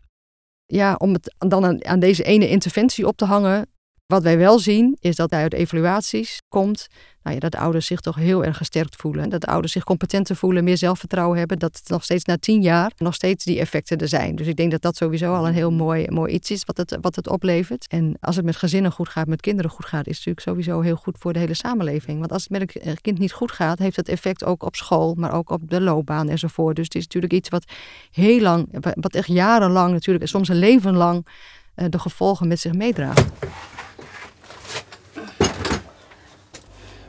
Ja, 0.66 0.96
om 0.98 1.13
het 1.13 1.36
dan 1.38 1.86
aan 1.86 2.00
deze 2.00 2.24
ene 2.24 2.50
interventie 2.50 3.07
op 3.07 3.18
te 3.18 3.25
hangen, 3.25 3.68
wat 4.07 4.24
wij 4.24 4.38
wel 4.38 4.60
zien, 4.60 4.98
is 5.00 5.16
dat 5.16 5.31
uit 5.31 5.54
evaluaties 5.54 6.42
komt 6.50 6.88
nou 7.25 7.38
ja, 7.38 7.50
dat 7.50 7.56
ouders 7.56 7.86
zich 7.86 8.00
toch 8.00 8.16
heel 8.16 8.44
erg 8.44 8.57
gesterkt 8.57 8.96
voelen. 8.96 9.30
Dat 9.30 9.46
ouders 9.46 9.74
zich 9.74 9.84
competenter 9.84 10.36
voelen, 10.36 10.63
meer 10.63 10.78
zelfvertrouwen 10.78 11.38
hebben. 11.38 11.60
Dat 11.60 11.81
nog 11.86 12.04
steeds 12.04 12.25
na 12.25 12.38
tien 12.38 12.62
jaar 12.62 12.92
nog 12.98 13.13
steeds 13.13 13.44
die 13.46 13.60
effecten 13.60 13.98
er 13.98 14.07
zijn. 14.07 14.36
Dus 14.36 14.48
ik 14.48 14.56
denk 14.56 14.72
dat 14.72 14.81
dat 14.81 14.96
sowieso 14.96 15.34
al 15.34 15.48
een 15.48 15.54
heel 15.54 15.71
mooi, 15.71 16.09
mooi 16.09 16.33
iets 16.33 16.52
is 16.52 16.64
wat 16.66 16.78
het, 16.78 16.97
wat 17.02 17.16
het 17.16 17.28
oplevert. 17.28 17.88
En 17.88 18.18
als 18.19 18.35
het 18.35 18.45
met 18.45 18.56
gezinnen 18.56 18.92
goed 18.92 19.09
gaat, 19.09 19.28
met 19.28 19.42
kinderen 19.42 19.71
goed 19.71 19.85
gaat, 19.85 20.07
is 20.07 20.18
het 20.18 20.26
natuurlijk 20.26 20.47
sowieso 20.47 20.81
heel 20.81 20.95
goed 20.95 21.18
voor 21.19 21.33
de 21.33 21.40
hele 21.40 21.54
samenleving. 21.54 22.19
Want 22.19 22.31
als 22.31 22.42
het 22.42 22.52
met 22.52 22.85
een 22.85 23.02
kind 23.02 23.19
niet 23.19 23.33
goed 23.33 23.52
gaat, 23.52 23.80
heeft 23.80 23.95
het 23.95 24.09
effect 24.09 24.44
ook 24.44 24.64
op 24.64 24.76
school, 24.76 25.14
maar 25.18 25.33
ook 25.33 25.50
op 25.50 25.69
de 25.69 25.81
loopbaan 25.81 26.30
enzovoort. 26.30 26.76
Dus 26.76 26.85
het 26.85 26.95
is 26.95 27.04
natuurlijk 27.04 27.33
iets 27.33 27.50
wat 27.50 27.71
heel 28.12 28.42
lang, 28.42 28.68
wat 28.95 29.16
echt 29.16 29.28
jarenlang 29.28 29.92
natuurlijk, 29.92 30.28
soms 30.28 30.47
een 30.47 30.59
leven 30.59 30.95
lang, 30.95 31.28
eh, 31.76 31.85
de 31.90 32.00
gevolgen 32.00 32.47
met 32.47 32.59
zich 32.59 32.74
meedraagt. 32.74 33.31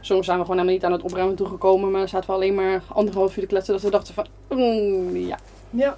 Soms 0.06 0.26
zijn 0.26 0.38
we 0.38 0.44
gewoon 0.44 0.58
helemaal 0.58 0.78
niet 0.78 0.84
aan 0.84 0.92
het 0.92 1.02
opruimen 1.02 1.36
toegekomen, 1.36 1.90
maar 1.90 2.00
dan 2.00 2.08
zaten 2.08 2.28
we 2.28 2.34
alleen 2.34 2.54
maar 2.54 2.82
anderhalf 2.88 3.36
uur 3.36 3.42
te 3.42 3.48
kletsen 3.48 3.72
dat 3.72 3.82
we 3.82 3.90
dachten 3.90 4.14
van, 4.14 4.26
mm, 4.48 5.16
ja. 5.16 5.38
Ja, 5.70 5.96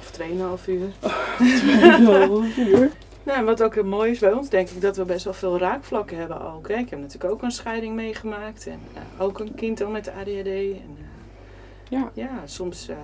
of 0.00 0.10
2,5 0.10 0.66
uur. 0.66 0.90
2,5 2.54 2.58
uur. 2.58 2.90
Nou, 3.22 3.44
wat 3.44 3.62
ook 3.62 3.74
heel 3.74 3.84
mooi 3.84 4.10
is 4.10 4.18
bij 4.18 4.32
ons, 4.32 4.48
denk 4.48 4.68
ik 4.68 4.80
dat 4.80 4.96
we 4.96 5.04
best 5.04 5.24
wel 5.24 5.32
veel 5.32 5.58
raakvlakken 5.58 6.16
hebben 6.16 6.52
ook. 6.52 6.68
Hè. 6.68 6.74
Ik 6.74 6.90
heb 6.90 6.98
natuurlijk 6.98 7.32
ook 7.32 7.42
een 7.42 7.50
scheiding 7.50 7.94
meegemaakt 7.94 8.66
en 8.66 8.80
uh, 8.94 9.22
ook 9.22 9.38
een 9.38 9.54
kind 9.54 9.82
al 9.82 9.90
met 9.90 10.04
de 10.04 10.12
ADHD. 10.12 10.46
En, 10.46 10.96
uh, 10.98 11.04
ja. 11.88 12.10
ja, 12.14 12.42
soms 12.44 12.88
uh, 12.88 12.96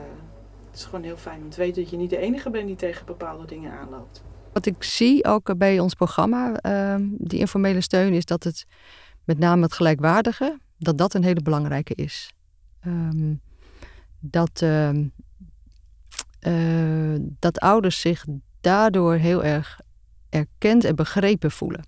het 0.70 0.78
is 0.78 0.84
gewoon 0.84 1.04
heel 1.04 1.16
fijn 1.16 1.42
om 1.42 1.50
te 1.50 1.60
weten 1.60 1.82
dat 1.82 1.90
je 1.90 1.96
niet 1.96 2.10
de 2.10 2.18
enige 2.18 2.50
bent 2.50 2.66
die 2.66 2.76
tegen 2.76 3.06
bepaalde 3.06 3.46
dingen 3.46 3.72
aanloopt. 3.72 4.22
Wat 4.52 4.66
ik 4.66 4.82
zie 4.82 5.24
ook 5.24 5.58
bij 5.58 5.78
ons 5.78 5.94
programma, 5.94 6.54
ehm, 6.54 7.02
die 7.10 7.38
informele 7.38 7.80
steun, 7.80 8.12
is 8.12 8.24
dat 8.24 8.44
het 8.44 8.66
met 9.26 9.38
name 9.38 9.62
het 9.62 9.72
gelijkwaardige, 9.72 10.58
dat 10.78 10.98
dat 10.98 11.14
een 11.14 11.24
hele 11.24 11.42
belangrijke 11.42 11.94
is. 11.94 12.30
Um, 12.86 13.40
dat, 14.20 14.60
uh, 14.62 14.90
uh, 16.40 17.20
dat 17.20 17.60
ouders 17.60 18.00
zich 18.00 18.24
daardoor 18.60 19.14
heel 19.14 19.44
erg 19.44 19.80
erkend 20.28 20.84
en 20.84 20.96
begrepen 20.96 21.50
voelen. 21.50 21.84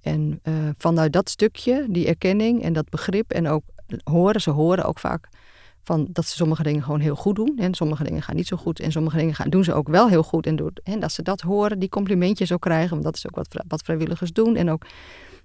En 0.00 0.40
uh, 0.44 0.54
vanuit 0.78 1.12
dat 1.12 1.30
stukje, 1.30 1.86
die 1.90 2.06
erkenning 2.06 2.62
en 2.62 2.72
dat 2.72 2.88
begrip 2.88 3.30
en 3.30 3.48
ook 3.48 3.64
horen, 4.04 4.40
ze 4.40 4.50
horen 4.50 4.84
ook 4.84 4.98
vaak 4.98 5.28
van 5.82 6.08
dat 6.10 6.26
ze 6.26 6.36
sommige 6.36 6.62
dingen 6.62 6.82
gewoon 6.82 7.00
heel 7.00 7.14
goed 7.14 7.36
doen. 7.36 7.58
En 7.58 7.74
sommige 7.74 8.04
dingen 8.04 8.22
gaan 8.22 8.36
niet 8.36 8.46
zo 8.46 8.56
goed. 8.56 8.80
En 8.80 8.92
sommige 8.92 9.16
dingen 9.16 9.34
gaan, 9.34 9.50
doen 9.50 9.64
ze 9.64 9.74
ook 9.74 9.88
wel 9.88 10.08
heel 10.08 10.22
goed. 10.22 10.46
En, 10.46 10.56
door, 10.56 10.72
en 10.82 11.00
dat 11.00 11.12
ze 11.12 11.22
dat 11.22 11.40
horen, 11.40 11.78
die 11.78 11.88
complimentjes 11.88 12.52
ook 12.52 12.60
krijgen. 12.60 12.90
Want 12.90 13.02
dat 13.02 13.16
is 13.16 13.26
ook 13.26 13.34
wat, 13.36 13.64
wat 13.68 13.82
vrijwilligers 13.82 14.32
doen. 14.32 14.56
En 14.56 14.70
ook 14.70 14.86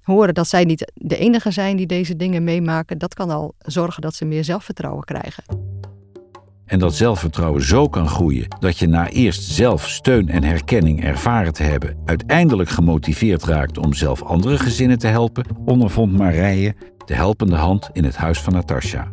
horen 0.07 0.33
dat 0.33 0.47
zij 0.47 0.63
niet 0.63 0.91
de 0.93 1.17
enige 1.17 1.51
zijn 1.51 1.77
die 1.77 1.85
deze 1.85 2.15
dingen 2.15 2.43
meemaken, 2.43 2.97
dat 2.97 3.13
kan 3.13 3.29
al 3.29 3.55
zorgen 3.59 4.01
dat 4.01 4.15
ze 4.15 4.25
meer 4.25 4.43
zelfvertrouwen 4.43 5.03
krijgen. 5.03 5.43
En 6.65 6.79
dat 6.79 6.95
zelfvertrouwen 6.95 7.61
zo 7.61 7.87
kan 7.87 8.07
groeien 8.07 8.47
dat 8.59 8.77
je 8.77 8.87
na 8.87 9.09
eerst 9.09 9.43
zelf 9.43 9.89
steun 9.89 10.29
en 10.29 10.43
herkenning 10.43 11.03
ervaren 11.03 11.53
te 11.53 11.63
hebben, 11.63 11.97
uiteindelijk 12.05 12.69
gemotiveerd 12.69 13.43
raakt 13.43 13.77
om 13.77 13.93
zelf 13.93 14.23
andere 14.23 14.57
gezinnen 14.57 14.97
te 14.97 15.07
helpen, 15.07 15.45
ondervond 15.65 16.17
Marije 16.17 16.75
de 17.05 17.13
helpende 17.13 17.55
hand 17.55 17.89
in 17.93 18.03
het 18.03 18.15
huis 18.15 18.39
van 18.39 18.53
Natasja. 18.53 19.11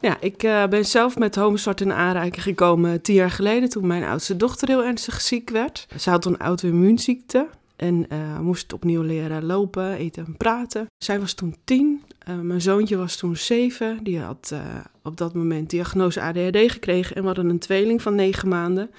Ja, 0.00 0.16
ik 0.20 0.42
uh, 0.42 0.66
ben 0.66 0.84
zelf 0.84 1.18
met 1.18 1.34
homestart 1.34 1.80
in 1.80 1.92
aanraking 1.92 2.42
gekomen 2.42 3.02
tien 3.02 3.14
jaar 3.14 3.30
geleden 3.30 3.68
toen 3.68 3.86
mijn 3.86 4.04
oudste 4.04 4.36
dochter 4.36 4.68
heel 4.68 4.84
ernstig 4.84 5.20
ziek 5.20 5.50
werd. 5.50 5.86
Ze 5.98 6.10
had 6.10 6.24
een 6.24 6.36
auto-immuunziekte 6.36 7.48
en 7.84 8.06
uh, 8.12 8.38
moest 8.38 8.72
opnieuw 8.72 9.02
leren 9.02 9.44
lopen, 9.44 9.92
eten 9.92 10.26
en 10.26 10.36
praten. 10.36 10.86
Zij 10.98 11.20
was 11.20 11.34
toen 11.34 11.56
tien, 11.64 12.02
uh, 12.28 12.40
mijn 12.40 12.60
zoontje 12.60 12.96
was 12.96 13.16
toen 13.16 13.36
zeven. 13.36 13.98
Die 14.02 14.20
had 14.20 14.54
op 15.02 15.16
dat 15.16 15.34
moment 15.34 15.70
diagnose 15.70 16.20
ADHD 16.20 16.72
gekregen 16.72 17.16
en 17.16 17.20
we 17.20 17.26
hadden 17.26 17.48
een 17.48 17.58
tweeling 17.58 18.02
van 18.02 18.14
negen 18.14 18.48
maanden. 18.48 18.90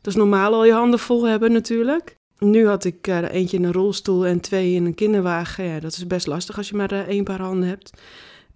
Dat 0.00 0.12
is 0.12 0.18
normaal 0.18 0.52
al 0.52 0.64
je 0.64 0.72
handen 0.72 0.98
vol 0.98 1.26
hebben 1.26 1.52
natuurlijk. 1.52 2.16
Nu 2.38 2.66
had 2.66 2.84
ik 2.84 3.06
eentje 3.06 3.56
in 3.56 3.64
een 3.64 3.72
rolstoel 3.72 4.26
en 4.26 4.40
twee 4.40 4.74
in 4.74 4.84
een 4.84 4.94
kinderwagen. 4.94 5.64
Ja, 5.64 5.80
dat 5.80 5.92
is 5.92 6.06
best 6.06 6.26
lastig 6.26 6.56
als 6.56 6.68
je 6.68 6.76
maar 6.76 6.92
één 6.92 7.24
paar 7.24 7.40
handen 7.40 7.68
hebt. 7.68 7.90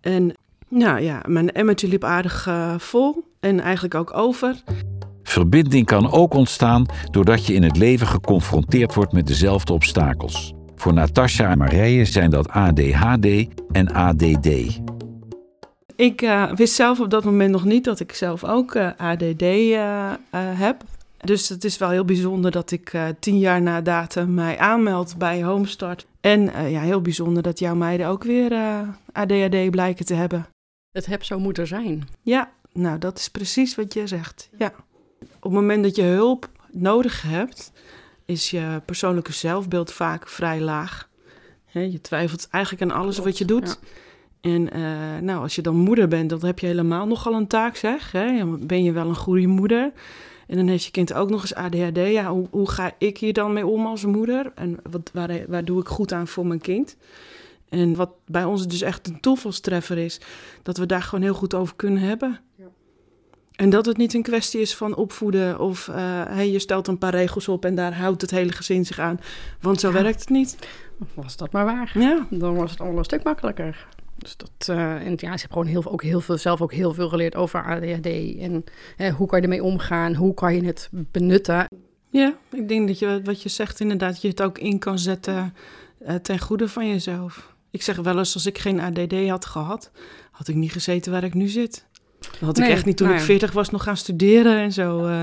En 0.01 0.35
nou 0.69 1.01
ja, 1.01 1.23
mijn 1.27 1.53
emmertje 1.53 1.89
liep 1.89 2.05
aardig 2.05 2.49
vol 2.79 3.25
en 3.41 3.61
eigenlijk 3.61 3.95
ook 3.95 4.17
over. 4.17 4.63
Verbinding 5.27 5.87
kan 5.87 6.13
ook 6.13 6.35
ontstaan 6.35 6.87
doordat 7.11 7.47
je 7.47 7.55
in 7.55 7.63
het 7.63 7.77
leven 7.77 8.07
geconfronteerd 8.07 8.95
wordt 8.95 9.13
met 9.13 9.27
dezelfde 9.27 9.73
obstakels. 9.73 10.55
Voor 10.77 10.93
Natasja 10.93 11.51
en 11.51 11.59
Marije 11.59 12.05
zijn 12.05 12.31
dat 12.31 12.49
ADHD 12.49 13.47
en 13.73 13.93
ADD. 13.93 14.49
Ik 15.97 16.23
uh, 16.23 16.53
wist 16.53 16.75
zelf 16.75 17.01
op 17.01 17.11
dat 17.11 17.25
moment 17.25 17.51
nog 17.51 17.65
niet 17.65 17.85
dat 17.85 18.01
ik 18.01 18.13
zelf 18.13 18.45
ook 18.45 18.75
uh, 18.75 18.91
ADD 18.97 19.45
heb. 20.57 20.83
Dus 21.17 21.49
het 21.49 21.65
is 21.65 21.79
wel 21.79 21.91
heel 21.91 22.05
bijzonder 22.05 22.51
dat 22.51 22.71
ik 22.71 22.93
tien 23.19 23.39
jaar 23.39 23.63
na 23.63 23.81
datum 23.81 24.35
mij 24.35 24.59
aanmeld 24.59 25.19
bij 25.19 25.43
Homestart. 25.43 26.07
En 26.21 26.71
ja, 26.71 26.81
heel 26.81 27.01
bijzonder 27.01 27.43
dat 27.43 27.59
jouw 27.59 27.75
meiden 27.75 28.07
ook 28.07 28.25
weer 28.25 28.53
ADHD 29.13 29.71
blijken 29.71 30.05
te 30.07 30.15
hebben. 30.15 30.47
Het 30.93 31.07
heb 31.07 31.25
zo 31.25 31.39
moeten 31.39 31.67
zijn. 31.67 32.09
Ja, 32.23 32.51
nou 32.73 32.99
dat 32.99 33.19
is 33.19 33.29
precies 33.29 33.75
wat 33.75 33.95
je 33.95 34.07
zegt. 34.07 34.49
Ja. 34.59 34.73
Op 35.21 35.43
het 35.43 35.53
moment 35.53 35.83
dat 35.83 35.97
je 35.97 36.03
hulp 36.03 36.49
nodig 36.71 37.23
hebt, 37.23 37.73
is 38.25 38.51
je 38.51 38.81
persoonlijke 38.85 39.33
zelfbeeld 39.33 39.93
vaak 39.93 40.29
vrij 40.29 40.61
laag. 40.61 41.09
je 41.73 42.01
twijfelt 42.01 42.49
eigenlijk 42.51 42.83
aan 42.83 42.99
alles 42.99 43.19
wat 43.19 43.39
je 43.39 43.45
doet. 43.45 43.79
En 44.41 44.77
uh, 44.77 45.19
nou, 45.21 45.43
als 45.43 45.55
je 45.55 45.63
dan 45.63 45.77
moeder 45.77 46.09
bent, 46.09 46.31
dan 46.31 46.45
heb 46.45 46.59
je 46.59 46.67
helemaal 46.67 47.07
nogal 47.07 47.35
een 47.35 47.47
taak, 47.47 47.77
zeg. 47.77 48.13
Hè? 48.13 48.45
Ben 48.47 48.83
je 48.83 48.93
wel 48.93 49.09
een 49.09 49.17
goede 49.17 49.47
moeder? 49.47 49.93
En 50.47 50.57
dan 50.57 50.67
heeft 50.69 50.85
je 50.85 50.91
kind 50.91 51.13
ook 51.13 51.31
nog 51.31 51.41
eens 51.41 51.55
ADHD. 51.55 51.97
Ja, 51.97 52.31
hoe, 52.31 52.47
hoe 52.51 52.71
ga 52.71 52.93
ik 52.99 53.19
hier 53.19 53.33
dan 53.33 53.53
mee 53.53 53.67
om 53.67 53.87
als 53.87 54.05
moeder? 54.05 54.53
En 54.55 54.79
wat, 54.91 55.11
waar, 55.13 55.31
waar 55.49 55.65
doe 55.65 55.81
ik 55.81 55.89
goed 55.89 56.13
aan 56.13 56.29
voor 56.29 56.47
mijn 56.47 56.61
kind? 56.61 56.97
En 57.69 57.95
wat 57.95 58.11
bij 58.27 58.45
ons 58.45 58.67
dus 58.67 58.83
echt 58.83 59.09
een 59.09 59.21
toevalstreffer 59.21 59.99
is, 59.99 60.21
dat 60.63 60.77
we 60.77 60.87
daar 60.87 61.03
gewoon 61.03 61.25
heel 61.25 61.35
goed 61.35 61.55
over 61.55 61.77
kunnen 61.77 62.03
hebben. 62.03 62.41
En 63.57 63.71
dat 63.71 63.87
het 63.87 63.97
niet 63.97 64.15
een 64.15 64.23
kwestie 64.23 64.61
is 64.61 64.75
van 64.75 64.95
opvoeden 64.95 65.61
of 65.61 65.89
uh, 65.89 65.97
hey, 66.29 66.51
je 66.51 66.59
stelt 66.59 66.89
een 66.89 66.99
paar 66.99 67.15
regels 67.15 67.49
op 67.49 67.65
en 67.65 67.75
daar 67.75 67.95
houdt 67.95 68.21
het 68.21 68.31
hele 68.31 68.53
gezin 68.53 68.87
zich 68.87 68.99
aan. 68.99 69.21
Want 69.61 69.81
zo 69.81 69.93
werkt 69.93 70.21
het 70.21 70.29
niet. 70.29 70.57
Was 71.15 71.37
dat 71.37 71.53
maar 71.53 71.65
waar. 71.65 71.91
Ja. 71.95 72.27
Dan 72.31 72.55
was 72.55 72.71
het 72.71 72.81
allemaal 72.81 72.99
een 72.99 73.05
stuk 73.05 73.23
makkelijker. 73.23 73.87
Dus 74.19 74.37
dat, 74.37 74.69
uh, 74.71 74.95
en 74.95 75.11
ja, 75.11 75.17
ze 75.17 75.27
hebben 75.27 75.49
gewoon 75.51 75.67
heel, 75.67 75.85
ook 75.85 76.03
heel 76.03 76.21
veel, 76.21 76.39
zelf 76.39 76.61
ook 76.61 76.73
heel 76.73 76.95
veel 76.95 77.09
geleerd 77.09 77.35
over 77.35 77.65
ADHD. 77.65 78.07
En 78.39 78.65
hoe 79.17 79.27
kan 79.27 79.39
je 79.39 79.45
ermee 79.45 79.63
omgaan? 79.63 80.15
Hoe 80.15 80.35
kan 80.35 80.55
je 80.55 80.65
het 80.65 80.89
benutten? 80.93 81.69
Ja, 82.09 82.35
ik 82.51 82.69
denk 82.69 82.87
dat 82.87 82.99
je 82.99 83.21
wat 83.25 83.43
je 83.43 83.49
zegt 83.49 83.81
inderdaad, 83.81 84.23
je 84.23 84.29
het 84.29 84.43
ook 84.43 84.59
in 84.59 84.79
kan 84.79 84.99
zetten 84.99 85.55
uh, 86.07 86.15
ten 86.15 86.39
goede 86.39 86.69
van 86.69 86.89
jezelf. 86.89 87.55
Ik 87.71 87.83
zeg 87.83 87.97
wel 87.97 88.19
eens, 88.19 88.35
als 88.35 88.47
ik 88.47 88.59
geen 88.59 88.81
ADD 88.81 89.29
had 89.29 89.45
gehad, 89.45 89.91
had 90.31 90.49
ik 90.49 90.55
niet 90.55 90.73
gezeten 90.73 91.13
waar 91.13 91.25
ik 91.25 91.35
nu 91.35 91.49
zit. 91.49 91.87
Dan 92.39 92.49
had 92.49 92.59
ik 92.59 92.67
echt 92.67 92.85
niet 92.85 92.97
toen 92.97 93.11
ik 93.11 93.21
40 93.21 93.53
was 93.53 93.71
nog 93.71 93.83
gaan 93.83 93.97
studeren 93.97 94.59
en 94.59 94.73
zo. 94.73 95.07
Uh... 95.07 95.23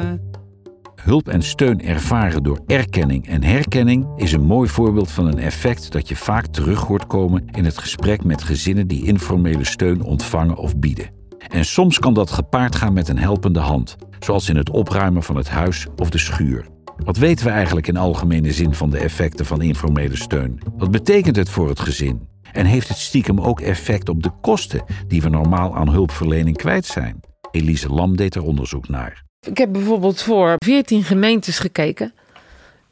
Hulp 1.04 1.28
en 1.28 1.42
steun 1.42 1.82
ervaren 1.82 2.44
door 2.44 2.60
erkenning 2.68 3.28
en 3.28 3.44
herkenning 3.44 4.08
is 4.16 4.32
een 4.32 4.46
mooi 4.46 4.70
voorbeeld 4.70 5.12
van 5.12 5.28
een 5.28 5.40
effect 5.40 5.92
dat 5.92 6.08
je 6.08 6.16
vaak 6.16 6.48
terug 6.48 6.80
hoort 6.80 7.08
komen 7.08 7.46
in 7.52 7.66
het 7.66 7.78
gesprek 7.78 8.24
met 8.24 8.44
gezinnen 8.44 8.88
die 8.88 9.06
informele 9.06 9.64
steun 9.64 10.02
ontvangen 10.02 10.58
of 10.58 10.78
bieden. 10.78 11.10
En 11.48 11.66
soms 11.66 12.00
kan 12.00 12.14
dat 12.14 12.32
gepaard 12.32 12.76
gaan 12.76 12.94
met 12.94 13.08
een 13.08 13.18
helpende 13.18 13.60
hand, 13.60 13.96
zoals 14.20 14.50
in 14.50 14.56
het 14.56 14.70
opruimen 14.70 15.24
van 15.24 15.36
het 15.36 15.50
huis 15.50 15.88
of 15.96 16.10
de 16.10 16.18
schuur. 16.18 16.66
Wat 16.98 17.18
weten 17.18 17.46
we 17.46 17.52
eigenlijk 17.52 17.88
in 17.88 17.98
algemene 17.98 18.52
zin 18.52 18.74
van 18.74 18.90
de 18.90 18.98
effecten 18.98 19.46
van 19.46 19.62
informele 19.62 20.16
steun? 20.16 20.62
Wat 20.78 20.92
betekent 20.92 21.36
het 21.36 21.50
voor 21.50 21.70
het 21.70 21.80
gezin? 21.80 22.33
En 22.54 22.66
heeft 22.66 22.88
het 22.88 22.98
stiekem 22.98 23.40
ook 23.40 23.62
effect 23.62 24.10
op 24.10 24.24
de 24.24 24.32
kosten 24.42 24.84
die 25.08 25.22
we 25.22 25.30
normaal 25.30 25.76
aan 25.76 25.90
hulpverlening 25.90 26.58
kwijt 26.58 26.86
zijn? 26.86 27.20
Elise 27.52 27.90
Lam 27.90 28.16
deed 28.16 28.36
er 28.36 28.44
onderzoek 28.44 28.90
naar. 28.90 29.24
Ik 29.40 29.58
heb 29.58 29.72
bijvoorbeeld 29.72 30.22
voor 30.22 30.56
14 30.58 31.04
gemeentes 31.04 31.60
gekeken. 31.60 32.14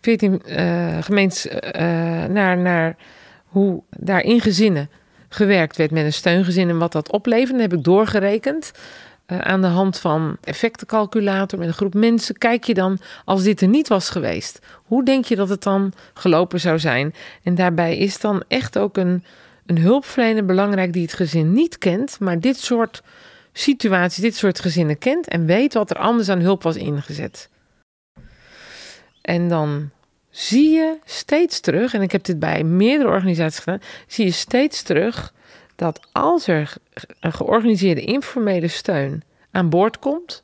14 0.02 0.42
uh, 0.46 0.98
eh, 0.98 1.04
gemeentes 1.04 1.46
uh, 1.46 1.54
naar, 2.26 2.58
naar 2.58 2.96
hoe 3.46 3.84
daar 3.90 4.22
in 4.22 4.42
gezinnen 4.42 4.90
gewerkt 5.30 5.78
werd 5.78 5.92
met 5.92 6.06
een 6.06 6.14
steungezin 6.14 6.70
en 6.70 6.78
wat 6.78 6.92
dat 6.92 7.12
opleverde. 7.12 7.62
Heb 7.62 7.74
ik 7.74 7.84
doorgerekend. 7.84 8.72
Uh, 9.28 9.40
aan 9.40 9.62
de 9.62 9.68
hand 9.68 10.00
van 10.00 10.38
effectencalculator 10.44 11.60
met 11.60 11.68
een 11.68 11.74
groep 11.74 11.94
mensen. 11.94 12.38
Kijk 12.38 12.64
je 12.64 12.74
dan, 12.74 13.00
als 13.26 13.44
dit 13.44 13.62
er 13.62 13.68
niet 13.68 13.88
was 13.88 14.10
geweest, 14.10 14.60
hoe 14.86 15.06
denk 15.06 15.26
je 15.26 15.36
dat 15.36 15.50
het 15.50 15.64
dan 15.64 15.94
gelopen 16.14 16.60
zou 16.60 16.80
zijn? 16.80 17.14
En 17.44 17.56
daarbij 17.56 17.98
is 17.98 18.20
dan 18.20 18.44
echt 18.48 18.78
ook 18.78 18.98
een 18.98 19.24
een 19.66 19.78
hulpverlener 19.78 20.46
belangrijk 20.46 20.94
die 20.94 21.02
het 21.02 21.14
gezin 21.14 21.54
niet 21.54 21.78
kent, 21.78 22.20
maar 22.20 22.40
dit 22.40 22.58
soort 22.58 23.04
situaties, 23.54 24.24
dit 24.24 24.36
soort 24.36 24.60
gezinnen 24.60 24.98
kent 24.98 25.28
en 25.28 25.46
weet 25.46 25.74
wat 25.74 25.90
er 25.90 25.98
anders 25.98 26.30
aan 26.30 26.40
hulp 26.40 26.64
was 26.64 26.76
ingezet. 26.76 27.50
En 29.22 29.50
dan 29.50 29.90
zie 30.30 30.70
je 30.70 30.98
steeds 31.06 31.60
terug, 31.60 31.94
en 31.94 32.02
ik 32.02 32.12
heb 32.12 32.24
dit 32.24 32.40
bij 32.40 32.64
meerdere 32.64 33.10
organisaties 33.10 33.60
gedaan, 33.60 33.82
zie 34.08 34.26
je 34.26 34.32
steeds 34.32 34.82
terug 34.82 35.34
dat 35.76 36.08
als 36.12 36.48
er 36.48 36.74
een 37.20 37.34
georganiseerde 37.34 38.02
informele 38.02 38.68
steun 38.68 39.24
aan 39.52 39.70
boord 39.70 40.00
komt, 40.00 40.44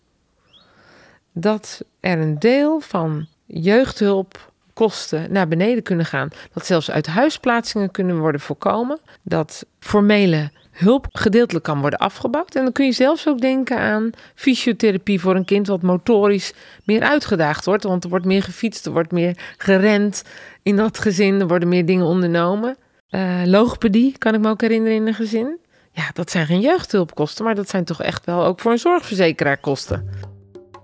dat 1.32 1.84
er 2.00 2.20
een 2.20 2.40
deel 2.40 2.80
van 2.80 3.28
jeugdhulp, 3.46 4.52
kosten 4.78 5.32
naar 5.32 5.48
beneden 5.48 5.84
kunnen 5.84 6.06
gaan. 6.06 6.30
Dat 6.54 6.66
zelfs 6.66 6.92
uit 6.92 7.08
huisplaatsingen 7.08 7.92
kunnen 7.92 8.20
worden 8.20 8.42
voorkomen. 8.42 9.00
Dat 9.24 9.66
formele 9.80 10.52
hulp 10.72 11.08
gedeeltelijk 11.12 11.66
kan 11.66 11.80
worden 11.80 12.00
afgebouwd. 12.00 12.56
En 12.56 12.64
dan 12.64 12.72
kun 12.72 12.86
je 12.86 12.92
zelfs 12.92 13.28
ook 13.28 13.42
denken 13.42 13.78
aan 13.78 14.10
fysiotherapie 14.36 15.20
voor 15.20 15.36
een 15.36 15.46
kind 15.46 15.68
wat 15.68 15.82
motorisch 15.82 16.54
meer 16.84 17.02
uitgedaagd 17.02 17.66
wordt. 17.66 17.84
Want 17.84 18.04
er 18.04 18.10
wordt 18.10 18.26
meer 18.26 18.44
gefietst, 18.44 18.86
er 18.86 18.92
wordt 18.92 19.12
meer 19.12 19.38
gerend 19.58 20.24
in 20.64 20.76
dat 20.76 21.00
gezin, 21.00 21.40
er 21.40 21.48
worden 21.48 21.70
meer 21.70 21.86
dingen 21.86 22.06
ondernomen. 22.06 22.78
Uh, 23.10 23.42
logopedie 23.46 24.18
kan 24.18 24.34
ik 24.34 24.40
me 24.40 24.50
ook 24.50 24.62
herinneren 24.62 24.98
in 24.98 25.08
een 25.08 25.14
gezin. 25.14 25.58
Ja, 25.92 26.10
dat 26.14 26.32
zijn 26.32 26.46
geen 26.46 26.62
jeugdhulpkosten, 26.62 27.46
maar 27.46 27.56
dat 27.56 27.70
zijn 27.70 27.84
toch 27.84 28.02
echt 28.02 28.26
wel 28.26 28.46
ook 28.46 28.60
voor 28.60 28.72
een 28.72 28.80
zorgverzekeraar 28.80 29.58
kosten. 29.58 30.10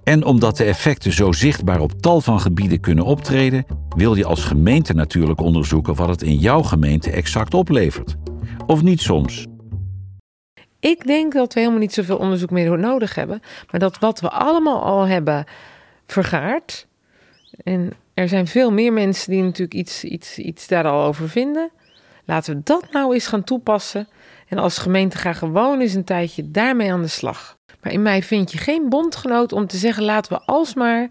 En 0.03 0.25
omdat 0.25 0.57
de 0.57 0.63
effecten 0.63 1.11
zo 1.11 1.31
zichtbaar 1.31 1.79
op 1.79 2.01
tal 2.01 2.21
van 2.21 2.39
gebieden 2.39 2.79
kunnen 2.79 3.05
optreden, 3.05 3.65
wil 3.95 4.15
je 4.15 4.25
als 4.25 4.43
gemeente 4.43 4.93
natuurlijk 4.93 5.41
onderzoeken 5.41 5.95
wat 5.95 6.09
het 6.09 6.21
in 6.21 6.35
jouw 6.35 6.61
gemeente 6.61 7.11
exact 7.11 7.53
oplevert. 7.53 8.15
Of 8.65 8.81
niet 8.81 9.01
soms? 9.01 9.45
Ik 10.79 11.05
denk 11.05 11.33
dat 11.33 11.53
we 11.53 11.59
helemaal 11.59 11.81
niet 11.81 11.93
zoveel 11.93 12.17
onderzoek 12.17 12.49
meer 12.49 12.79
nodig 12.79 13.15
hebben, 13.15 13.41
maar 13.71 13.79
dat 13.79 13.99
wat 13.99 14.19
we 14.19 14.29
allemaal 14.29 14.83
al 14.83 15.07
hebben 15.07 15.45
vergaard. 16.05 16.87
En 17.63 17.93
er 18.13 18.27
zijn 18.27 18.47
veel 18.47 18.71
meer 18.71 18.93
mensen 18.93 19.31
die 19.31 19.43
natuurlijk 19.43 19.73
iets, 19.73 20.03
iets, 20.03 20.37
iets 20.37 20.67
daar 20.67 20.87
al 20.87 21.03
over 21.03 21.29
vinden. 21.29 21.71
Laten 22.25 22.55
we 22.55 22.61
dat 22.63 22.91
nou 22.91 23.13
eens 23.13 23.27
gaan 23.27 23.43
toepassen. 23.43 24.07
En 24.53 24.59
als 24.59 24.77
gemeente 24.77 25.17
ga 25.17 25.33
gewoon 25.33 25.79
eens 25.79 25.93
een 25.93 26.03
tijdje 26.03 26.51
daarmee 26.51 26.91
aan 26.91 27.01
de 27.01 27.07
slag. 27.07 27.57
Maar 27.81 27.91
in 27.91 28.01
mij 28.01 28.23
vind 28.23 28.51
je 28.51 28.57
geen 28.57 28.89
bondgenoot 28.89 29.51
om 29.51 29.67
te 29.67 29.77
zeggen: 29.77 30.03
laten 30.03 30.33
we 30.33 30.41
alsmaar 30.45 31.07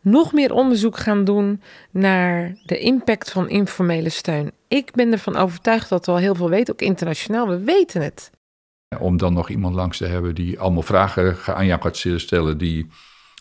nog 0.00 0.32
meer 0.32 0.52
onderzoek 0.52 0.96
gaan 0.96 1.24
doen 1.24 1.62
naar 1.90 2.56
de 2.64 2.78
impact 2.78 3.30
van 3.30 3.48
informele 3.48 4.08
steun. 4.08 4.52
Ik 4.68 4.92
ben 4.92 5.12
ervan 5.12 5.36
overtuigd 5.36 5.88
dat 5.88 6.06
we 6.06 6.12
al 6.12 6.18
heel 6.18 6.34
veel 6.34 6.50
weten, 6.50 6.74
ook 6.74 6.80
internationaal. 6.80 7.48
We 7.48 7.58
weten 7.58 8.02
het. 8.02 8.30
Om 8.98 9.16
dan 9.16 9.32
nog 9.32 9.48
iemand 9.48 9.74
langs 9.74 9.98
te 9.98 10.06
hebben 10.06 10.34
die 10.34 10.60
allemaal 10.60 10.82
vragen 10.82 11.36
aan 11.44 11.66
jou 11.66 11.80
gaat 11.80 12.04
stellen, 12.16 12.58
die 12.58 12.86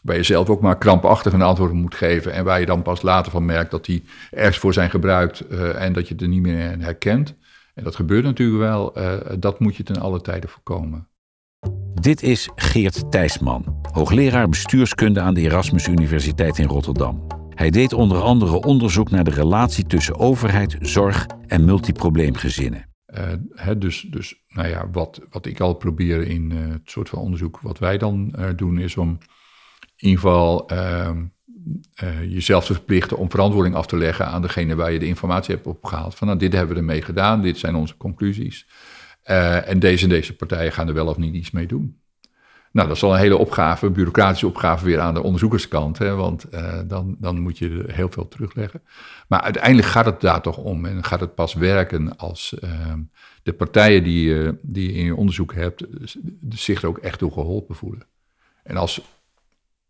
waar 0.03 0.15
je 0.15 0.23
zelf 0.23 0.49
ook 0.49 0.61
maar 0.61 0.77
krampachtig 0.77 1.33
een 1.33 1.41
antwoord 1.41 1.73
moet 1.73 1.95
geven. 1.95 2.33
En 2.33 2.43
waar 2.43 2.59
je 2.59 2.65
dan 2.65 2.81
pas 2.81 3.01
later 3.01 3.31
van 3.31 3.45
merkt 3.45 3.71
dat 3.71 3.85
die 3.85 4.03
ergens 4.31 4.57
voor 4.57 4.73
zijn 4.73 4.89
gebruikt 4.89 5.43
uh, 5.51 5.81
en 5.81 5.93
dat 5.93 6.07
je 6.07 6.15
er 6.15 6.27
niet 6.27 6.41
meer 6.41 6.79
herkent. 6.79 7.35
En 7.75 7.83
dat 7.83 7.95
gebeurt 7.95 8.23
natuurlijk 8.23 8.59
wel. 8.59 8.97
Uh, 8.97 9.17
dat 9.39 9.59
moet 9.59 9.75
je 9.75 9.83
ten 9.83 9.99
alle 10.01 10.21
tijde 10.21 10.47
voorkomen. 10.47 11.07
Dit 11.93 12.23
is 12.23 12.49
Geert 12.55 13.11
Thijsman, 13.11 13.81
hoogleraar 13.91 14.49
bestuurskunde 14.49 15.19
aan 15.21 15.33
de 15.33 15.41
Erasmus 15.41 15.87
Universiteit 15.87 16.57
in 16.57 16.67
Rotterdam. 16.67 17.27
Hij 17.49 17.69
deed 17.69 17.93
onder 17.93 18.21
andere 18.21 18.61
onderzoek 18.61 19.09
naar 19.09 19.23
de 19.23 19.31
relatie 19.31 19.85
tussen 19.85 20.19
overheid, 20.19 20.77
zorg 20.79 21.25
en 21.47 21.65
multiprobleemgezinnen. 21.65 22.89
Uh, 23.05 23.69
dus, 23.77 24.01
dus 24.09 24.43
nou 24.47 24.67
ja, 24.67 24.89
wat, 24.91 25.21
wat 25.29 25.45
ik 25.45 25.59
al 25.59 25.73
probeer 25.73 26.27
in 26.27 26.51
uh, 26.51 26.71
het 26.71 26.89
soort 26.89 27.09
van 27.09 27.19
onderzoek 27.19 27.59
wat 27.61 27.79
wij 27.79 27.97
dan 27.97 28.35
doen, 28.55 28.77
is 28.77 28.97
om 28.97 29.09
in 29.95 30.07
ieder 30.09 30.19
geval 30.19 30.67
ehm, 30.67 31.25
jezelf 32.35 32.65
te 32.65 32.73
verplichten 32.73 33.17
om 33.17 33.29
verantwoording 33.29 33.75
af 33.75 33.85
te 33.85 33.97
leggen 33.97 34.27
aan 34.27 34.41
degene 34.41 34.75
waar 34.75 34.91
je 34.91 34.99
de 34.99 35.05
informatie 35.05 35.55
hebt 35.55 35.67
opgehaald. 35.67 36.15
Van 36.15 36.27
nou, 36.27 36.39
dit 36.39 36.53
hebben 36.53 36.73
we 36.73 36.81
ermee 36.81 37.01
gedaan, 37.01 37.41
dit 37.41 37.57
zijn 37.57 37.75
onze 37.75 37.97
conclusies. 37.97 38.67
en 39.23 39.79
deze 39.79 40.03
en 40.03 40.09
deze 40.09 40.35
partijen 40.35 40.71
gaan 40.71 40.87
er 40.87 40.93
wel 40.93 41.07
of 41.07 41.17
niet 41.17 41.33
iets 41.33 41.51
mee 41.51 41.67
doen. 41.67 41.99
Nou, 42.75 42.87
dat 42.87 42.95
is 42.95 43.03
al 43.03 43.13
een 43.13 43.19
hele 43.19 43.37
opgave, 43.37 43.89
bureaucratische 43.89 44.47
opgave 44.47 44.85
weer 44.85 44.99
aan 44.99 45.13
de 45.13 45.23
onderzoekerskant, 45.23 45.97
hè, 45.97 46.15
want 46.15 46.45
uh, 46.53 46.79
dan, 46.85 47.15
dan 47.19 47.39
moet 47.39 47.57
je 47.57 47.83
heel 47.87 48.09
veel 48.09 48.27
terugleggen. 48.27 48.81
Maar 49.27 49.41
uiteindelijk 49.41 49.87
gaat 49.87 50.05
het 50.05 50.21
daar 50.21 50.41
toch 50.41 50.57
om 50.57 50.85
en 50.85 51.03
gaat 51.03 51.19
het 51.19 51.35
pas 51.35 51.53
werken 51.53 52.17
als 52.17 52.55
uh, 52.63 52.93
de 53.43 53.53
partijen 53.53 54.03
die, 54.03 54.51
die 54.61 54.91
je 54.91 54.97
in 54.97 55.05
je 55.05 55.15
onderzoek 55.15 55.53
hebt 55.53 55.85
zich 56.49 56.81
er 56.81 56.87
ook 56.87 56.97
echt 56.97 57.19
door 57.19 57.31
geholpen 57.31 57.75
voelen. 57.75 58.07
En 58.63 58.77
als 58.77 59.01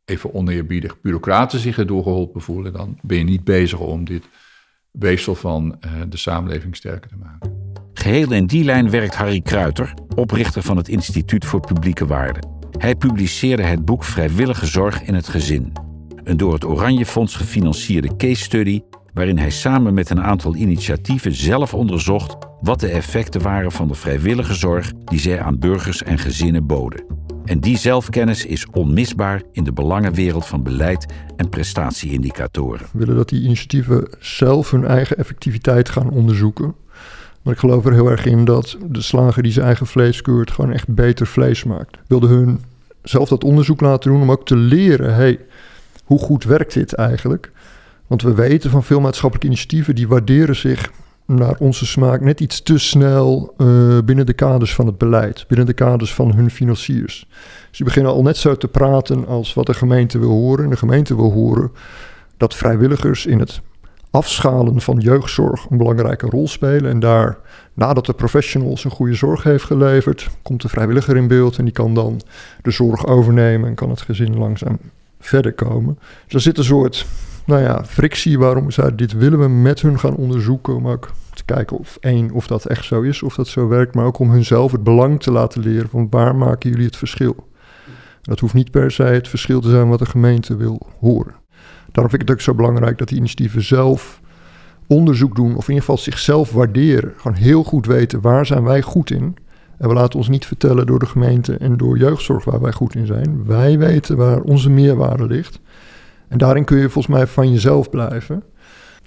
even 0.06 0.34
oneerbiedig 0.34 1.02
bureaucraten 1.02 1.60
zich 1.60 1.78
erdoor 1.78 2.04
geholpen 2.04 2.42
voelen, 2.42 2.74
dan 2.74 2.98
ben 3.02 3.18
je 3.18 3.24
niet 3.24 3.44
bezig 3.44 3.80
om 3.80 4.06
dit 4.06 4.24
weefsel 4.92 5.36
van 5.36 5.76
eh, 5.80 5.92
de 6.10 6.18
samenleving 6.18 6.76
sterker 6.76 7.10
te 7.10 7.16
maken. 7.18 7.64
Geheel 7.94 8.32
in 8.32 8.46
die 8.46 8.64
lijn 8.64 8.90
werkt 8.90 9.16
Harry 9.16 9.42
Kruiter, 9.42 9.94
oprichter 10.16 10.64
van 10.64 10.78
het 10.78 10.88
Instituut 10.88 11.46
voor 11.46 11.60
Publieke 11.60 12.06
Waarden. 12.06 12.48
Hij 12.78 12.96
publiceerde 12.96 13.64
het 13.64 13.86
boek 13.86 14.04
Vrijwillige 14.04 14.66
Zorg 14.66 15.04
in 15.04 15.14
het 15.14 15.28
Gezin. 15.28 15.74
Een 16.24 16.38
door 16.38 16.54
het 16.54 16.66
Oranje 16.66 17.06
Fonds 17.06 17.36
gefinancierde 17.36 18.16
case 18.16 18.44
study 18.44 18.82
waarin 19.14 19.38
hij 19.38 19.50
samen 19.50 19.94
met 19.94 20.10
een 20.10 20.22
aantal 20.22 20.56
initiatieven 20.56 21.34
zelf 21.34 21.74
onderzocht 21.74 22.36
wat 22.62 22.80
de 22.80 22.88
effecten 22.88 23.42
waren 23.42 23.72
van 23.72 23.88
de 23.88 23.94
vrijwillige 23.94 24.54
zorg 24.54 24.92
die 25.04 25.20
zij 25.20 25.42
aan 25.42 25.60
burgers 25.60 26.04
en 26.04 26.18
gezinnen 26.18 26.66
boden. 26.66 27.25
En 27.46 27.60
die 27.60 27.78
zelfkennis 27.78 28.46
is 28.46 28.66
onmisbaar 28.72 29.42
in 29.52 29.64
de 29.64 29.74
belangenwereld 29.74 30.46
van 30.46 30.64
beleid 30.64 31.06
en 31.36 31.50
prestatieindicatoren. 31.50 32.88
We 32.92 33.00
willen 33.00 33.16
dat 33.16 33.30
die 33.30 33.42
initiatieven 33.42 34.08
zelf 34.20 34.72
hun 34.72 34.86
eigen 34.86 35.18
effectiviteit 35.18 35.90
gaan 35.90 36.10
onderzoeken. 36.10 36.76
Maar 37.42 37.54
ik 37.54 37.60
geloof 37.60 37.86
er 37.86 37.94
heel 37.94 38.10
erg 38.10 38.26
in 38.26 38.46
dat 38.46 38.78
de 38.90 39.02
slager 39.02 39.44
die 39.44 39.52
zijn 39.52 39.66
eigen 39.66 39.88
vlees 39.88 40.22
keurt 40.22 40.52
gewoon 40.52 40.72
echt 40.72 40.88
beter 40.96 41.28
vlees 41.28 41.64
maakt. 41.64 41.98
Wilde 42.08 42.28
hun 42.28 42.60
zelf 43.04 43.30
dat 43.30 43.44
onderzoek 43.44 43.82
laten 43.82 44.12
doen 44.12 44.22
om 44.22 44.32
ook 44.32 44.46
te 44.46 44.56
leren, 44.56 45.16
hey, 45.16 45.40
hoe 46.04 46.20
goed 46.20 46.44
werkt 46.44 46.74
dit 46.74 46.94
eigenlijk? 46.94 47.52
Want 48.08 48.22
we 48.22 48.34
weten 48.34 48.70
van 48.70 48.84
veel 48.84 49.00
maatschappelijke 49.00 49.48
initiatieven 49.48 49.96
die 49.96 50.08
waarderen 50.08 50.56
zich 50.56 50.92
naar 51.26 51.56
onze 51.60 51.86
smaak 51.86 52.22
net 52.22 52.40
iets 52.40 52.62
te 52.62 52.78
snel 52.78 53.54
uh, 53.58 53.98
binnen 54.06 54.26
de 54.26 54.34
kaders 54.34 54.76
van 54.76 54.86
het 54.86 54.98
beleid, 54.98 55.46
binnen 55.48 55.66
de 55.66 55.74
kaders 55.74 56.14
van 56.14 56.34
hun 56.34 56.52
financiers. 56.52 57.28
Die 57.72 57.86
beginnen 57.86 58.12
al 58.12 58.22
net 58.22 58.38
zo 58.38 58.56
te 58.56 58.68
praten 58.68 59.28
als 59.28 59.54
wat 59.54 59.66
de 59.66 59.74
gemeente 59.74 60.20
wil 60.20 60.30
horen. 60.30 60.64
En 60.64 60.70
de 60.70 60.78
gemeente 60.78 61.16
wil 61.16 61.32
horen 61.32 61.72
dat 62.38 62.56
vrijwilligers 62.56 63.26
in 63.26 63.40
het 63.40 63.62
afschalen 64.16 64.82
van 64.82 64.98
jeugdzorg 64.98 65.66
een 65.70 65.78
belangrijke 65.78 66.26
rol 66.26 66.48
spelen. 66.48 66.92
En 66.92 67.00
daar, 67.00 67.38
nadat 67.74 68.06
de 68.06 68.14
professionals 68.14 68.84
een 68.84 68.92
goede 68.92 69.14
zorg 69.14 69.44
heeft 69.44 69.64
geleverd, 69.64 70.30
komt 70.42 70.62
de 70.62 70.70
vrijwilliger 70.70 71.18
in 71.18 71.28
beeld 71.28 71.58
en 71.58 71.64
die 71.64 71.74
kan 71.74 71.94
dan 71.94 72.22
de 72.62 72.72
zorg 72.72 73.08
overnemen 73.08 73.70
en 73.70 73.76
kan 73.76 73.90
het 73.90 74.02
gezin 74.02 74.38
langzaam 74.38 74.80
verder 75.20 75.54
komen. 75.54 76.00
Dus 76.26 76.34
er 76.34 76.42
zit 76.42 76.58
een 76.58 76.64
soort, 76.64 77.06
nou 77.46 77.62
ja, 77.62 77.86
frictie 77.86 78.40
waarom 78.40 78.72
zeiden, 78.72 78.98
dit 78.98 79.14
willen 79.14 79.40
we 79.40 79.48
met 79.48 79.82
hun 79.82 80.00
gaan 80.00 80.16
onderzoeken, 80.16 80.76
om 80.76 80.88
ook 80.88 81.12
te 81.34 81.46
kijken 81.46 81.78
of 81.78 81.98
één, 82.00 82.32
of 82.32 82.48
dat 82.48 82.66
echt 82.66 82.86
zo 82.86 83.02
is, 83.02 83.24
of 83.24 83.36
dat 83.36 83.48
zo 83.48 83.68
werkt, 83.68 83.96
maar 83.96 84.06
ook 84.06 84.20
om 84.20 84.32
hunzelf 84.32 84.72
het 84.72 84.84
belang 84.84 85.22
te 85.22 85.32
laten 85.32 85.62
leren 85.62 85.90
van 85.90 86.08
waar 86.10 86.36
maken 86.36 86.70
jullie 86.70 86.86
het 86.86 86.98
verschil. 86.98 87.48
Dat 88.22 88.40
hoeft 88.40 88.54
niet 88.54 88.72
per 88.72 88.92
se 88.92 89.04
het 89.04 89.28
verschil 89.28 89.62
te 89.62 89.70
zijn 89.70 89.90
wat 89.90 90.00
de 90.00 90.06
gemeente 90.06 90.56
wil 90.56 90.88
horen. 91.00 91.36
Daarom 91.92 92.10
vind 92.10 92.22
ik 92.22 92.28
het 92.28 92.32
ook 92.32 92.42
zo 92.44 92.54
belangrijk 92.54 92.98
dat 92.98 93.08
die 93.08 93.18
initiatieven 93.18 93.64
zelf 93.64 94.22
onderzoek 94.88 95.36
doen, 95.36 95.56
of 95.56 95.68
in 95.68 95.74
ieder 95.74 95.80
geval 95.80 95.98
zichzelf 95.98 96.52
waarderen. 96.52 97.14
Gewoon 97.18 97.38
heel 97.38 97.64
goed 97.64 97.86
weten 97.86 98.22
waar 98.22 98.46
zijn 98.46 98.64
wij 98.64 98.82
goed 98.82 99.12
in. 99.12 99.36
En 99.78 99.88
we 99.88 99.94
laten 99.94 100.20
ons 100.20 100.28
niet 100.28 100.46
vertellen 100.46 100.86
door 100.86 101.00
de 101.00 101.06
gemeente 101.06 101.58
en 101.58 101.78
door 101.78 101.98
jeugdzorg 101.98 102.46
waar 102.46 102.62
wij 102.62 102.72
goed 102.72 102.96
in 102.96 103.06
zijn. 103.06 103.46
Wij 103.46 103.78
weten 103.78 104.18
waar 104.18 104.42
onze 104.42 104.70
meerwaarde 104.70 105.26
ligt. 105.26 105.60
En 106.28 106.38
daarin 106.38 106.64
kun 106.64 106.78
je 106.78 106.90
volgens 106.90 107.16
mij 107.16 107.28
van 107.28 107.52
jezelf 107.52 107.90
blijven. 107.90 108.44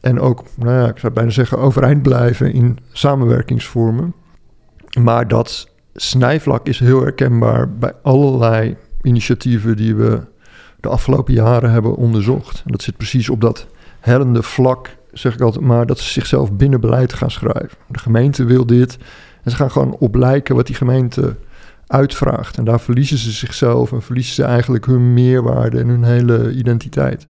En 0.00 0.20
ook, 0.20 0.44
nou 0.56 0.72
ja, 0.72 0.88
ik 0.88 0.98
zou 0.98 1.12
bijna 1.12 1.30
zeggen, 1.30 1.58
overeind 1.58 2.02
blijven 2.02 2.52
in 2.52 2.78
samenwerkingsvormen. 2.92 4.14
Maar 5.00 5.28
dat 5.28 5.68
snijvlak 5.94 6.66
is 6.66 6.78
heel 6.78 7.00
herkenbaar 7.00 7.70
bij 7.72 7.92
allerlei 8.02 8.76
initiatieven 9.02 9.76
die 9.76 9.94
we 9.94 10.20
de 10.80 10.88
afgelopen 10.88 11.34
jaren 11.34 11.70
hebben 11.70 11.96
onderzocht. 11.96 12.62
En 12.64 12.72
dat 12.72 12.82
zit 12.82 12.96
precies 12.96 13.28
op 13.28 13.40
dat 13.40 13.66
hellende 14.00 14.42
vlak, 14.42 14.96
zeg 15.12 15.34
ik 15.34 15.40
altijd 15.40 15.64
maar, 15.64 15.86
dat 15.86 15.98
ze 15.98 16.12
zichzelf 16.12 16.52
binnen 16.52 16.80
beleid 16.80 17.12
gaan 17.12 17.30
schrijven. 17.30 17.78
De 17.86 17.98
gemeente 17.98 18.44
wil 18.44 18.66
dit 18.66 18.98
en 19.42 19.50
ze 19.50 19.56
gaan 19.56 19.70
gewoon 19.70 19.96
op 19.98 20.14
lijken 20.14 20.54
wat 20.54 20.66
die 20.66 20.76
gemeente 20.76 21.36
uitvraagt. 21.88 22.58
En 22.58 22.64
daar 22.64 22.80
verliezen 22.80 23.18
ze 23.18 23.30
zichzelf 23.30 23.92
en 23.92 24.02
verliezen 24.02 24.34
ze 24.34 24.44
eigenlijk 24.44 24.86
hun 24.86 25.14
meerwaarde 25.14 25.78
en 25.78 25.88
hun 25.88 26.04
hele 26.04 26.52
identiteit. 26.52 27.26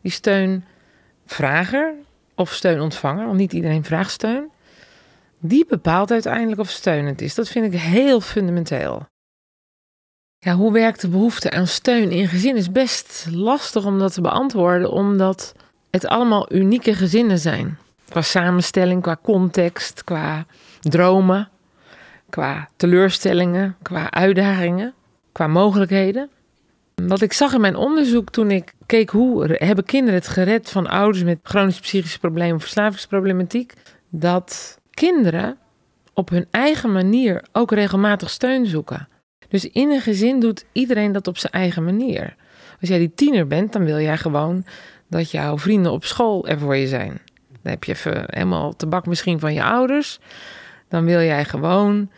Die 0.00 0.12
steunvrager 0.12 1.94
of 2.34 2.52
steunontvanger, 2.52 3.26
want 3.26 3.38
niet 3.38 3.52
iedereen 3.52 3.84
vraagt 3.84 4.10
steun, 4.10 4.50
die 5.38 5.66
bepaalt 5.68 6.10
uiteindelijk 6.10 6.60
of 6.60 6.70
steunend 6.70 7.20
is. 7.20 7.34
Dat 7.34 7.48
vind 7.48 7.72
ik 7.74 7.80
heel 7.80 8.20
fundamenteel. 8.20 9.06
Ja, 10.38 10.54
hoe 10.54 10.72
werkt 10.72 11.00
de 11.00 11.08
behoefte 11.08 11.50
aan 11.50 11.66
steun 11.66 12.10
in 12.10 12.28
gezin 12.28 12.56
is 12.56 12.72
best 12.72 13.26
lastig 13.30 13.84
om 13.84 13.98
dat 13.98 14.12
te 14.12 14.20
beantwoorden, 14.20 14.90
omdat 14.90 15.54
het 15.90 16.06
allemaal 16.06 16.52
unieke 16.52 16.94
gezinnen 16.94 17.38
zijn. 17.38 17.78
Qua 18.08 18.22
samenstelling, 18.22 19.02
qua 19.02 19.18
context, 19.22 20.04
qua 20.04 20.46
dromen, 20.80 21.48
qua 22.30 22.68
teleurstellingen, 22.76 23.76
qua 23.82 24.10
uitdagingen, 24.10 24.94
qua 25.32 25.46
mogelijkheden. 25.46 26.30
Wat 26.94 27.20
ik 27.20 27.32
zag 27.32 27.54
in 27.54 27.60
mijn 27.60 27.76
onderzoek 27.76 28.30
toen 28.30 28.50
ik 28.50 28.72
keek 28.86 29.10
hoe 29.10 29.56
hebben 29.58 29.84
kinderen 29.84 30.14
het 30.14 30.28
gered 30.28 30.70
van 30.70 30.86
ouders 30.86 31.24
met 31.24 31.38
chronische 31.42 31.80
psychische 31.80 32.18
problemen 32.18 32.54
of 32.54 32.62
verslavingsproblematiek, 32.62 33.72
dat 34.08 34.78
kinderen 34.90 35.58
op 36.14 36.28
hun 36.28 36.46
eigen 36.50 36.92
manier 36.92 37.44
ook 37.52 37.72
regelmatig 37.72 38.30
steun 38.30 38.66
zoeken. 38.66 39.08
Dus 39.48 39.70
in 39.70 39.90
een 39.90 40.00
gezin 40.00 40.40
doet 40.40 40.64
iedereen 40.72 41.12
dat 41.12 41.26
op 41.26 41.38
zijn 41.38 41.52
eigen 41.52 41.84
manier. 41.84 42.34
Als 42.80 42.88
jij 42.88 42.98
die 42.98 43.14
tiener 43.14 43.46
bent, 43.46 43.72
dan 43.72 43.84
wil 43.84 43.98
jij 44.00 44.16
gewoon 44.16 44.64
dat 45.08 45.30
jouw 45.30 45.58
vrienden 45.58 45.92
op 45.92 46.04
school 46.04 46.46
er 46.46 46.58
voor 46.58 46.76
je 46.76 46.86
zijn. 46.86 47.20
Dan 47.62 47.72
heb 47.72 47.84
je 47.84 47.92
even 47.92 48.24
helemaal 48.26 48.76
tabak 48.76 49.06
misschien 49.06 49.40
van 49.40 49.54
je 49.54 49.64
ouders. 49.64 50.18
Dan 50.90 51.04
wil 51.04 51.20
jij 51.20 51.44
gewoon 51.44 52.10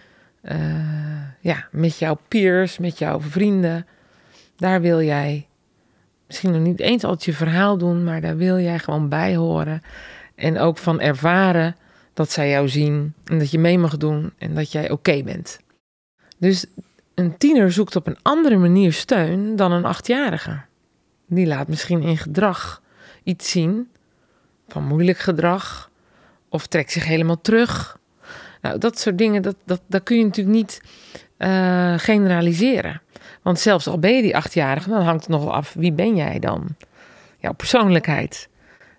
uh, 0.43 1.23
ja, 1.41 1.69
met 1.71 1.99
jouw 1.99 2.19
peers, 2.29 2.79
met 2.79 2.99
jouw 2.99 3.21
vrienden, 3.21 3.87
daar 4.57 4.81
wil 4.81 5.03
jij 5.03 5.47
misschien 6.27 6.53
nog 6.53 6.61
niet 6.61 6.81
eens 6.81 7.05
altijd 7.05 7.25
je 7.25 7.33
verhaal 7.33 7.79
doen, 7.79 8.05
maar 8.05 8.21
daar 8.21 8.37
wil 8.37 8.59
jij 8.59 8.79
gewoon 8.79 9.09
bij 9.09 9.37
horen. 9.37 9.83
En 10.35 10.59
ook 10.59 10.79
van 10.79 11.01
ervaren 11.01 11.77
dat 12.15 12.31
zij 12.31 12.51
jou 12.51 12.69
zien 12.69 13.15
en 13.25 13.39
dat 13.39 13.51
je 13.51 13.59
mee 13.59 13.79
mag 13.79 13.97
doen 13.97 14.33
en 14.39 14.55
dat 14.55 14.73
jij 14.73 14.91
oké 14.91 15.23
bent. 15.23 15.61
Dus 16.39 16.67
een 17.15 17.37
tiener 17.37 17.73
zoekt 17.73 17.97
op 17.97 18.07
een 18.07 18.19
andere 18.23 18.57
manier 18.57 18.93
steun 18.93 19.57
dan 19.57 19.73
een 19.73 19.85
achtjarige. 19.85 20.61
Die 21.27 21.47
laat 21.47 21.69
misschien 21.69 22.03
in 22.03 22.19
gedrag 22.19 22.83
iets 23.23 23.51
zien 23.51 23.89
van 24.69 24.85
moeilijk 24.85 25.19
gedrag 25.19 25.91
of 26.49 26.67
trekt 26.67 26.93
zich 26.93 27.05
helemaal 27.05 27.41
terug. 27.41 27.99
Nou, 28.63 28.79
dat 28.79 28.99
soort 28.99 29.19
dingen, 29.19 29.43
dat, 29.43 29.57
dat, 29.65 29.81
dat 29.87 30.03
kun 30.03 30.17
je 30.17 30.25
natuurlijk 30.25 30.57
niet 30.57 30.81
uh, 31.39 31.95
generaliseren. 31.99 33.03
Want 33.43 33.61
zelfs 33.61 33.87
al 33.87 33.99
ben 33.99 34.17
je 34.17 34.23
die 34.23 34.37
achtjarige, 34.37 34.89
dan 34.89 35.03
hangt 35.03 35.21
het 35.21 35.31
nogal 35.31 35.53
af 35.53 35.73
wie 35.73 35.93
ben 35.93 36.17
jij 36.17 36.39
dan? 36.39 36.77
Jouw 37.39 37.53
persoonlijkheid. 37.53 38.49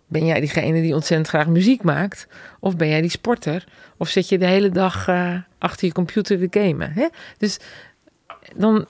Ben 0.07 0.25
jij 0.25 0.39
diegene 0.39 0.81
die 0.81 0.93
ontzettend 0.93 1.29
graag 1.29 1.47
muziek 1.47 1.83
maakt? 1.83 2.27
Of 2.59 2.75
ben 2.75 2.87
jij 2.87 3.01
die 3.01 3.09
sporter? 3.09 3.63
Of 3.97 4.09
zit 4.09 4.29
je 4.29 4.37
de 4.37 4.45
hele 4.45 4.69
dag 4.69 5.07
uh, 5.07 5.35
achter 5.57 5.87
je 5.87 5.93
computer 5.93 6.49
te 6.49 6.59
gamen? 6.59 6.91
Hè? 6.91 7.07
Dus 7.37 7.59
dan 8.55 8.87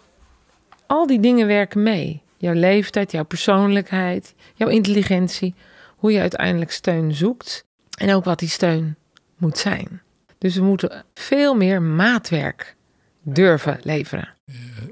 al 0.88 1.08
die 1.08 1.20
dingen 1.20 1.48
werken 1.48 1.84
mee. 1.84 2.22
Jouw 2.38 2.54
leeftijd, 2.54 3.12
jouw 3.12 3.24
persoonlijkheid, 3.24 4.34
jouw 4.54 4.68
intelligentie, 4.68 5.56
hoe 5.96 6.12
je 6.12 6.20
uiteindelijk 6.20 6.72
steun 6.72 7.14
zoekt 7.14 7.66
en 7.98 8.14
ook 8.14 8.24
wat 8.24 8.40
die 8.40 8.50
steun 8.50 8.96
moet 9.38 9.58
zijn. 9.58 10.02
Dus 10.44 10.56
we 10.56 10.64
moeten 10.64 11.04
veel 11.14 11.56
meer 11.56 11.82
maatwerk 11.82 12.76
durven 13.22 13.80
leveren. 13.84 14.30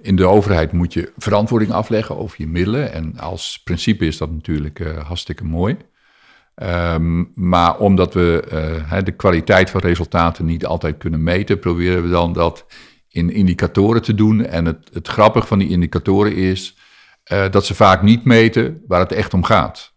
in 0.02 0.16
de 0.16 0.26
overheid 0.26 0.72
moet 0.72 0.94
je 0.94 1.12
verantwoording 1.18 1.72
afleggen 1.72 2.18
over 2.18 2.36
je 2.42 2.48
middelen. 2.48 2.94
En 2.94 3.18
als 3.18 3.62
principe 3.64 4.06
is 4.06 4.18
dat 4.18 4.32
natuurlijk 4.32 4.80
uh, 4.80 4.98
hartstikke 4.98 5.44
mooi. 5.44 5.78
Um, 6.56 7.32
maar 7.36 7.78
omdat 7.78 8.14
we 8.14 8.44
uh, 8.92 9.04
de 9.04 9.12
kwaliteit 9.12 9.70
van 9.70 9.82
resultaten 9.82 10.46
niet 10.46 10.66
altijd 10.66 10.98
kunnen 10.98 11.24
meten, 11.24 11.60
proberen 11.60 12.04
we 12.04 12.10
dan 12.10 12.34
dat 12.34 12.66
in 13.08 13.30
indicatoren 13.30 14.02
te 14.02 14.16
doen. 14.16 14.46
En 14.46 14.66
het, 14.66 14.90
het 14.94 15.08
grappige 15.08 15.48
van 15.48 15.60
die 15.60 15.70
indicatoren 15.70 16.36
is 16.36 16.78
dat 17.52 17.66
ze 17.66 17.76
vaak 17.76 18.02
niet 18.02 18.26
meten 18.26 18.82
waar 18.88 19.00
het 19.00 19.12
echt 19.12 19.34
om 19.34 19.44
gaat. 19.44 19.94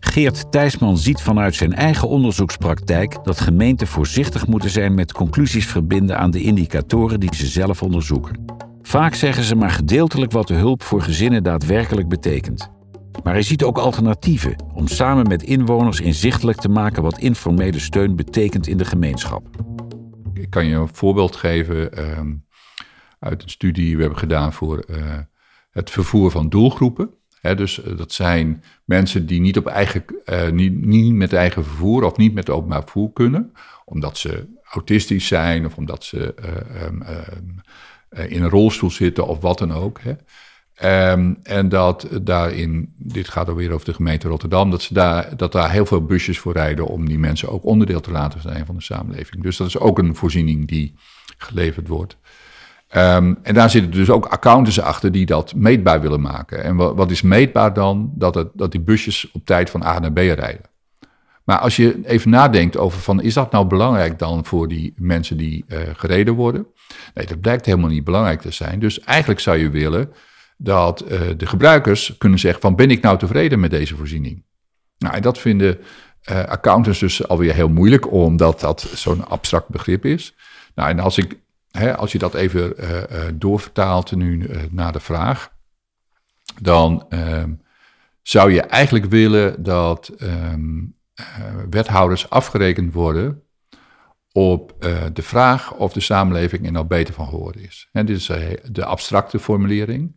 Geert 0.00 0.52
Thijsman 0.52 0.98
ziet 0.98 1.22
vanuit 1.22 1.54
zijn 1.54 1.74
eigen 1.74 2.08
onderzoekspraktijk 2.08 3.24
dat 3.24 3.40
gemeenten 3.40 3.86
voorzichtig 3.86 4.46
moeten 4.46 4.70
zijn 4.70 4.94
met 4.94 5.12
conclusies 5.12 5.66
verbinden 5.66 6.18
aan 6.18 6.30
de 6.30 6.42
indicatoren 6.42 7.20
die 7.20 7.34
ze 7.34 7.46
zelf 7.46 7.82
onderzoeken. 7.82 8.44
Vaak 8.82 9.14
zeggen 9.14 9.44
ze 9.44 9.54
maar 9.54 9.70
gedeeltelijk 9.70 10.32
wat 10.32 10.48
de 10.48 10.54
hulp 10.54 10.82
voor 10.82 11.02
gezinnen 11.02 11.42
daadwerkelijk 11.42 12.08
betekent. 12.08 12.70
Maar 13.22 13.32
hij 13.32 13.42
ziet 13.42 13.62
ook 13.62 13.78
alternatieven 13.78 14.64
om 14.74 14.86
samen 14.86 15.28
met 15.28 15.42
inwoners 15.42 16.00
inzichtelijk 16.00 16.58
te 16.58 16.68
maken 16.68 17.02
wat 17.02 17.18
informele 17.18 17.78
steun 17.78 18.16
betekent 18.16 18.66
in 18.66 18.76
de 18.76 18.84
gemeenschap. 18.84 19.42
Ik 20.32 20.50
kan 20.50 20.66
je 20.66 20.74
een 20.74 20.94
voorbeeld 20.94 21.36
geven 21.36 21.98
uh, 21.98 22.20
uit 23.18 23.42
een 23.42 23.48
studie 23.50 23.84
die 23.84 23.94
we 23.94 24.00
hebben 24.00 24.18
gedaan 24.18 24.52
voor 24.52 24.84
uh, 24.90 25.18
het 25.70 25.90
vervoer 25.90 26.30
van 26.30 26.48
doelgroepen 26.48 27.19
dus 27.40 27.82
eh, 27.82 27.96
dat 27.96 28.12
zijn 28.12 28.62
mensen 28.84 29.26
die 29.26 29.40
niet, 29.40 29.56
op 29.56 29.66
eigen, 29.66 30.04
uh, 30.26 30.48
niet, 30.48 30.86
niet 30.86 31.14
met 31.14 31.32
eigen 31.32 31.64
vervoer 31.64 32.04
of 32.04 32.16
niet 32.16 32.34
met 32.34 32.50
openbaar 32.50 32.82
vervoer 32.82 33.12
kunnen, 33.12 33.52
omdat 33.84 34.18
ze 34.18 34.46
autistisch 34.64 35.26
zijn 35.26 35.66
of 35.66 35.76
omdat 35.76 36.04
ze 36.04 36.34
uh, 36.44 36.86
um, 36.86 37.02
uh, 37.02 38.30
in 38.30 38.42
een 38.42 38.48
rolstoel 38.48 38.90
zitten 38.90 39.26
of 39.26 39.40
wat 39.40 39.58
dan 39.58 39.72
ook. 39.72 40.00
Hè. 40.00 40.14
Um, 41.12 41.38
en 41.42 41.68
dat 41.68 42.08
daarin, 42.22 42.94
dit 42.96 43.28
gaat 43.28 43.48
alweer 43.48 43.72
over 43.72 43.86
de 43.86 43.94
gemeente 43.94 44.28
Rotterdam, 44.28 44.70
dat, 44.70 44.82
ze 44.82 44.94
daar, 44.94 45.36
dat 45.36 45.52
daar 45.52 45.70
heel 45.70 45.86
veel 45.86 46.04
busjes 46.04 46.38
voor 46.38 46.52
rijden 46.52 46.86
om 46.86 47.08
die 47.08 47.18
mensen 47.18 47.48
ook 47.48 47.64
onderdeel 47.64 48.00
te 48.00 48.10
laten 48.10 48.40
zijn 48.40 48.66
van 48.66 48.74
de 48.74 48.82
samenleving. 48.82 49.42
Dus 49.42 49.56
dat 49.56 49.66
is 49.66 49.78
ook 49.78 49.98
een 49.98 50.14
voorziening 50.14 50.68
die 50.68 50.94
geleverd 51.38 51.88
wordt. 51.88 52.16
Um, 52.96 53.38
en 53.42 53.54
daar 53.54 53.70
zitten 53.70 53.90
dus 53.90 54.10
ook 54.10 54.26
accountants 54.26 54.80
achter 54.80 55.12
die 55.12 55.26
dat 55.26 55.54
meetbaar 55.54 56.00
willen 56.00 56.20
maken. 56.20 56.64
En 56.64 56.76
wat, 56.76 57.10
is 57.10 57.22
meetbaar 57.22 57.72
dan? 57.74 58.12
Dat, 58.14 58.34
het, 58.34 58.48
dat 58.54 58.72
die 58.72 58.80
busjes 58.80 59.30
op 59.32 59.46
tijd 59.46 59.70
van 59.70 59.82
A 59.82 59.98
naar 59.98 60.12
B 60.12 60.16
rijden. 60.16 60.68
Maar 61.44 61.58
als 61.58 61.76
je 61.76 62.00
even 62.04 62.30
nadenkt 62.30 62.76
over 62.76 63.00
van, 63.00 63.22
is 63.22 63.34
dat 63.34 63.52
nou 63.52 63.66
belangrijk 63.66 64.18
dan 64.18 64.44
voor 64.44 64.68
die 64.68 64.94
mensen 64.96 65.36
die 65.36 65.64
uh, 65.68 65.78
gereden 65.96 66.34
worden? 66.34 66.66
Nee, 67.14 67.26
dat 67.26 67.40
blijkt 67.40 67.66
helemaal 67.66 67.90
niet 67.90 68.04
belangrijk 68.04 68.40
te 68.40 68.50
zijn. 68.50 68.80
Dus 68.80 69.00
eigenlijk 69.00 69.40
zou 69.40 69.58
je 69.58 69.70
willen 69.70 70.12
dat 70.56 71.04
uh, 71.04 71.20
de 71.36 71.46
gebruikers 71.46 72.14
kunnen 72.18 72.38
zeggen 72.38 72.60
van, 72.60 72.76
ben 72.76 72.90
ik 72.90 73.02
nou 73.02 73.18
tevreden 73.18 73.60
met 73.60 73.70
deze 73.70 73.96
voorziening? 73.96 74.42
Nou, 74.98 75.14
en 75.14 75.22
dat 75.22 75.38
vinden 75.38 75.78
uh, 76.30 76.44
accountants 76.44 76.98
dus 76.98 77.28
alweer 77.28 77.54
heel 77.54 77.68
moeilijk, 77.68 78.12
omdat 78.12 78.60
dat 78.60 78.80
zo'n 78.94 79.28
abstract 79.28 79.68
begrip 79.68 80.04
is. 80.04 80.34
Nou, 80.74 80.88
en 80.90 81.00
als 81.00 81.18
ik 81.18 81.38
hè, 81.70 81.96
als 81.96 82.12
je 82.12 82.18
dat 82.18 82.34
even 82.34 82.74
uh, 82.76 82.90
uh, 82.90 83.24
doorvertaalt 83.34 84.16
nu 84.16 84.38
uh, 84.38 84.62
naar 84.70 84.92
de 84.92 85.00
vraag, 85.00 85.52
dan 86.60 87.06
ehm, 87.08 87.52
zou 88.22 88.52
je 88.52 88.60
eigenlijk 88.60 89.04
willen 89.04 89.62
dat 89.62 90.10
um, 90.22 90.94
wethouders 91.70 92.30
afgerekend 92.30 92.92
worden 92.92 93.42
op 94.32 94.74
de 95.12 95.22
vraag 95.22 95.74
of 95.74 95.92
de 95.92 96.00
samenleving 96.00 96.66
er 96.66 96.72
nou 96.72 96.86
beter 96.86 97.14
van 97.14 97.28
geworden 97.28 97.62
is. 97.62 97.88
Hè, 97.92 98.04
dit 98.04 98.16
is 98.16 98.26
de 98.72 98.84
abstracte 98.84 99.38
formulering. 99.38 100.16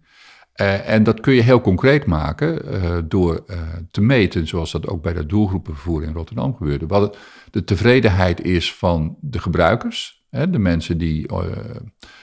en 0.86 1.04
dat 1.04 1.20
kun 1.20 1.34
je 1.34 1.42
heel 1.42 1.62
concreet 1.62 2.06
maken 2.06 3.10
door 3.10 3.46
te 3.92 4.02
meten, 4.02 4.48
zoals 4.48 4.72
dat 4.72 4.88
ook 4.88 5.02
bij 5.02 5.14
de 5.14 5.26
doelgroepenvervoer 5.26 6.04
in 6.04 6.14
Rotterdam 6.14 6.56
gebeurde, 6.56 6.88
wat 6.88 7.18
de 7.52 7.64
tevredenheid 7.64 8.42
is 8.42 8.76
van 8.76 9.18
de 9.22 9.40
gebruikers 9.40 10.23
de 10.34 10.60
mensen 10.60 10.98
die 10.98 11.32
uh, 11.32 11.40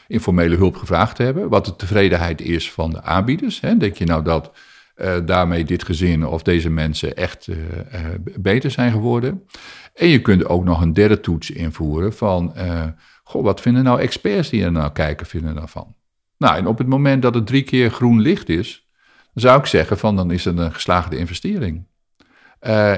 informele 0.08 0.56
hulp 0.56 0.76
gevraagd 0.76 1.18
hebben, 1.18 1.48
wat 1.48 1.64
de 1.64 1.76
tevredenheid 1.76 2.40
is 2.40 2.72
van 2.72 2.90
de 2.90 3.02
aanbieders. 3.02 3.60
Denk 3.60 3.96
je 3.96 4.04
nou 4.04 4.24
dat 4.24 4.52
uh, 4.96 5.16
daarmee 5.24 5.64
dit 5.64 5.84
gezin 5.84 6.26
of 6.26 6.42
deze 6.42 6.70
mensen 6.70 7.16
echt 7.16 7.46
uh, 7.46 7.56
beter 8.38 8.70
zijn 8.70 8.92
geworden? 8.92 9.42
En 9.94 10.08
je 10.08 10.20
kunt 10.20 10.46
ook 10.46 10.64
nog 10.64 10.80
een 10.80 10.92
derde 10.92 11.20
toets 11.20 11.50
invoeren 11.50 12.12
van, 12.12 12.54
goh, 13.24 13.42
wat 13.42 13.60
vinden 13.60 13.84
nou 13.84 14.00
experts 14.00 14.48
die 14.48 14.64
er 14.64 14.72
nou 14.72 14.92
kijken, 14.92 15.26
vinden 15.26 15.54
daarvan? 15.54 15.94
Nou, 16.38 16.56
en 16.56 16.66
op 16.66 16.78
het 16.78 16.86
moment 16.86 17.22
dat 17.22 17.34
het 17.34 17.46
drie 17.46 17.62
keer 17.62 17.90
groen 17.90 18.20
licht 18.20 18.48
is, 18.48 18.88
zou 19.34 19.58
ik 19.58 19.66
zeggen 19.66 19.98
van, 19.98 20.16
dan 20.16 20.30
is 20.30 20.44
het 20.44 20.58
een 20.58 20.72
geslaagde 20.72 21.16
investering. 21.16 21.86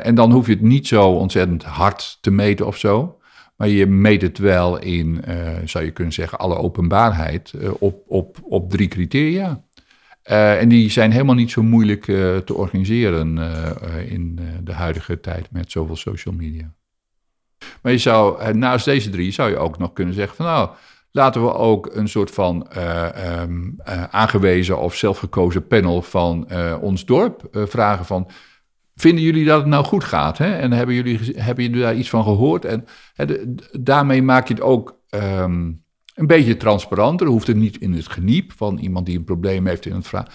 en 0.03 0.15
dan 0.15 0.33
hoef 0.33 0.47
je 0.47 0.53
het 0.53 0.63
niet 0.63 0.87
zo 0.87 1.11
ontzettend 1.11 1.65
hard 1.65 2.19
te 2.21 2.31
meten 2.31 2.67
of 2.67 2.77
zo. 2.77 3.17
Maar 3.57 3.69
je 3.69 3.87
meet 3.87 4.23
het 4.23 4.39
wel 4.39 4.79
in, 4.79 5.25
uh, 5.29 5.59
zou 5.65 5.85
je 5.85 5.91
kunnen 5.91 6.13
zeggen, 6.13 6.39
alle 6.39 6.57
openbaarheid 6.57 7.53
uh, 7.57 7.71
op, 7.79 8.03
op, 8.07 8.39
op 8.43 8.71
drie 8.71 8.89
criteria. 8.89 9.65
Uh, 10.31 10.61
en 10.61 10.69
die 10.69 10.91
zijn 10.91 11.11
helemaal 11.11 11.35
niet 11.35 11.51
zo 11.51 11.63
moeilijk 11.63 12.05
te 12.45 12.55
organiseren 12.55 13.39
in 14.09 14.39
de 14.65 14.73
huidige 14.73 15.21
tijd 15.21 15.51
met 15.51 15.71
zoveel 15.71 15.97
social 15.97 16.35
media. 16.35 16.73
Maar 17.83 17.93
je 17.93 17.99
zou, 17.99 18.53
naast 18.55 18.85
deze 18.85 19.11
drie 19.11 19.33
zou 19.33 19.51
je 19.51 19.57
ook 19.57 19.79
nog 19.79 19.93
kunnen 19.93 20.15
zeggen 20.15 20.37
van 20.37 20.47
nou, 20.47 20.71
laten 21.11 21.45
we 21.45 21.55
ook 21.55 21.95
een 21.95 22.09
soort 22.09 22.31
van 22.31 22.67
um, 23.41 23.77
aangewezen 24.11 24.79
of 24.79 24.95
zelfgekozen 24.95 25.67
panel 25.67 26.03
van 26.03 26.49
ons 26.81 27.05
dorp 27.05 27.49
vragen 27.53 28.05
van 28.05 28.31
Vinden 29.03 29.25
jullie 29.25 29.45
dat 29.45 29.59
het 29.59 29.69
nou 29.69 29.85
goed 29.85 30.05
gaat? 30.05 30.39
Hè? 30.39 30.53
En 30.53 30.73
hebben 30.73 30.95
jullie, 30.95 31.19
hebben 31.37 31.65
jullie 31.65 31.81
daar 31.81 31.95
iets 31.95 32.11
van 32.11 32.23
gehoord? 32.23 32.65
En 32.65 32.85
hè, 33.15 33.25
daarmee 33.81 34.23
maak 34.23 34.49
je 34.49 34.55
het 34.55 34.63
ook 34.63 34.99
um, 35.11 35.85
een 36.15 36.27
beetje 36.27 36.57
transparanter. 36.57 37.27
Hoeft 37.27 37.47
het 37.47 37.57
niet 37.57 37.79
in 37.79 37.93
het 37.93 38.09
geniep 38.09 38.53
van 38.53 38.79
iemand 38.79 39.07
die 39.07 39.19
een 39.19 39.25
probleem 39.25 39.67
heeft 39.67 39.87
in 39.87 39.95
het 39.95 40.07
vraag. 40.07 40.27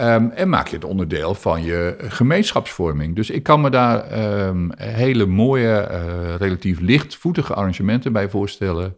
Um, 0.00 0.30
en 0.30 0.48
maak 0.48 0.68
je 0.68 0.74
het 0.74 0.84
onderdeel 0.84 1.34
van 1.34 1.62
je 1.62 1.96
gemeenschapsvorming. 1.98 3.14
Dus 3.14 3.30
ik 3.30 3.42
kan 3.42 3.60
me 3.60 3.70
daar 3.70 4.22
um, 4.46 4.72
hele 4.76 5.26
mooie, 5.26 5.88
uh, 5.90 6.34
relatief 6.36 6.80
lichtvoetige 6.80 7.54
arrangementen 7.54 8.12
bij 8.12 8.28
voorstellen. 8.28 8.96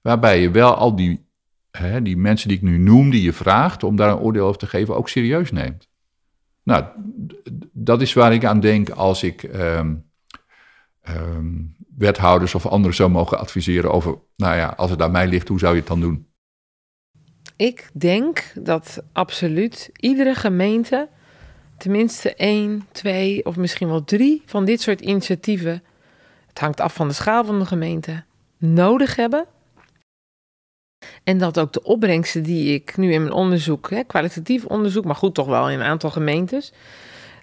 Waarbij 0.00 0.40
je 0.40 0.50
wel 0.50 0.74
al 0.74 0.96
die, 0.96 1.26
hè, 1.70 2.02
die 2.02 2.16
mensen 2.16 2.48
die 2.48 2.56
ik 2.56 2.62
nu 2.62 2.78
noem, 2.78 3.10
die 3.10 3.22
je 3.22 3.32
vraagt 3.32 3.82
om 3.82 3.96
daar 3.96 4.10
een 4.10 4.18
oordeel 4.18 4.46
over 4.46 4.58
te 4.58 4.66
geven, 4.66 4.96
ook 4.96 5.08
serieus 5.08 5.52
neemt. 5.52 5.90
Nou, 6.62 6.84
dat 7.72 8.00
is 8.00 8.12
waar 8.12 8.32
ik 8.32 8.44
aan 8.44 8.60
denk 8.60 8.90
als 8.90 9.22
ik 9.22 9.42
um, 9.42 10.10
um, 11.08 11.76
wethouders 11.96 12.54
of 12.54 12.66
anderen 12.66 12.96
zou 12.96 13.10
mogen 13.10 13.38
adviseren 13.38 13.92
over, 13.92 14.18
nou 14.36 14.56
ja, 14.56 14.74
als 14.76 14.90
het 14.90 15.02
aan 15.02 15.10
mij 15.10 15.26
ligt, 15.26 15.48
hoe 15.48 15.58
zou 15.58 15.72
je 15.72 15.78
het 15.78 15.88
dan 15.88 16.00
doen? 16.00 16.26
Ik 17.56 17.90
denk 17.92 18.52
dat 18.54 19.02
absoluut 19.12 19.90
iedere 19.92 20.34
gemeente 20.34 21.08
tenminste 21.76 22.34
één, 22.34 22.86
twee 22.92 23.44
of 23.46 23.56
misschien 23.56 23.88
wel 23.88 24.04
drie 24.04 24.42
van 24.46 24.64
dit 24.64 24.80
soort 24.80 25.00
initiatieven, 25.00 25.82
het 26.48 26.58
hangt 26.58 26.80
af 26.80 26.94
van 26.94 27.08
de 27.08 27.14
schaal 27.14 27.44
van 27.44 27.58
de 27.58 27.66
gemeente, 27.66 28.24
nodig 28.58 29.16
hebben 29.16 29.46
en 31.24 31.38
dat 31.38 31.58
ook 31.58 31.72
de 31.72 31.82
opbrengsten 31.82 32.42
die 32.42 32.74
ik 32.74 32.96
nu 32.96 33.12
in 33.12 33.20
mijn 33.20 33.34
onderzoek, 33.34 33.90
hè, 33.90 34.04
kwalitatief 34.04 34.64
onderzoek, 34.64 35.04
maar 35.04 35.14
goed, 35.14 35.34
toch 35.34 35.46
wel 35.46 35.70
in 35.70 35.80
een 35.80 35.86
aantal 35.86 36.10
gemeentes, 36.10 36.72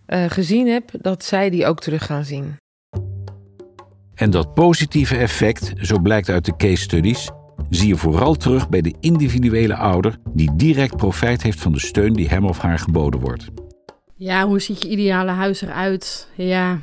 uh, 0.07 0.25
gezien 0.27 0.67
heb, 0.67 0.89
dat 1.01 1.23
zij 1.23 1.49
die 1.49 1.65
ook 1.65 1.79
terug 1.79 2.05
gaan 2.05 2.25
zien. 2.25 2.55
En 4.15 4.29
dat 4.29 4.53
positieve 4.53 5.17
effect, 5.17 5.73
zo 5.81 5.99
blijkt 5.99 6.29
uit 6.29 6.45
de 6.45 6.55
case 6.55 6.81
studies, 6.81 7.29
zie 7.69 7.87
je 7.87 7.95
vooral 7.95 8.35
terug 8.35 8.69
bij 8.69 8.81
de 8.81 8.95
individuele 8.99 9.75
ouder 9.75 10.17
die 10.33 10.51
direct 10.55 10.97
profijt 10.97 11.43
heeft 11.43 11.61
van 11.61 11.71
de 11.71 11.79
steun 11.79 12.13
die 12.13 12.29
hem 12.29 12.45
of 12.45 12.57
haar 12.57 12.79
geboden 12.79 13.19
wordt. 13.19 13.47
Ja, 14.15 14.47
hoe 14.47 14.59
ziet 14.59 14.81
je 14.81 14.89
ideale 14.89 15.31
huis 15.31 15.61
eruit? 15.61 16.27
Ja, 16.35 16.79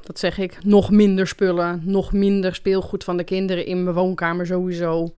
Dat 0.00 0.18
zeg 0.18 0.38
ik. 0.38 0.64
Nog 0.64 0.90
minder 0.90 1.26
spullen, 1.26 1.80
nog 1.84 2.12
minder 2.12 2.54
speelgoed 2.54 3.04
van 3.04 3.16
de 3.16 3.24
kinderen 3.24 3.66
in 3.66 3.82
mijn 3.82 3.94
woonkamer 3.96 4.46
sowieso. 4.46 5.14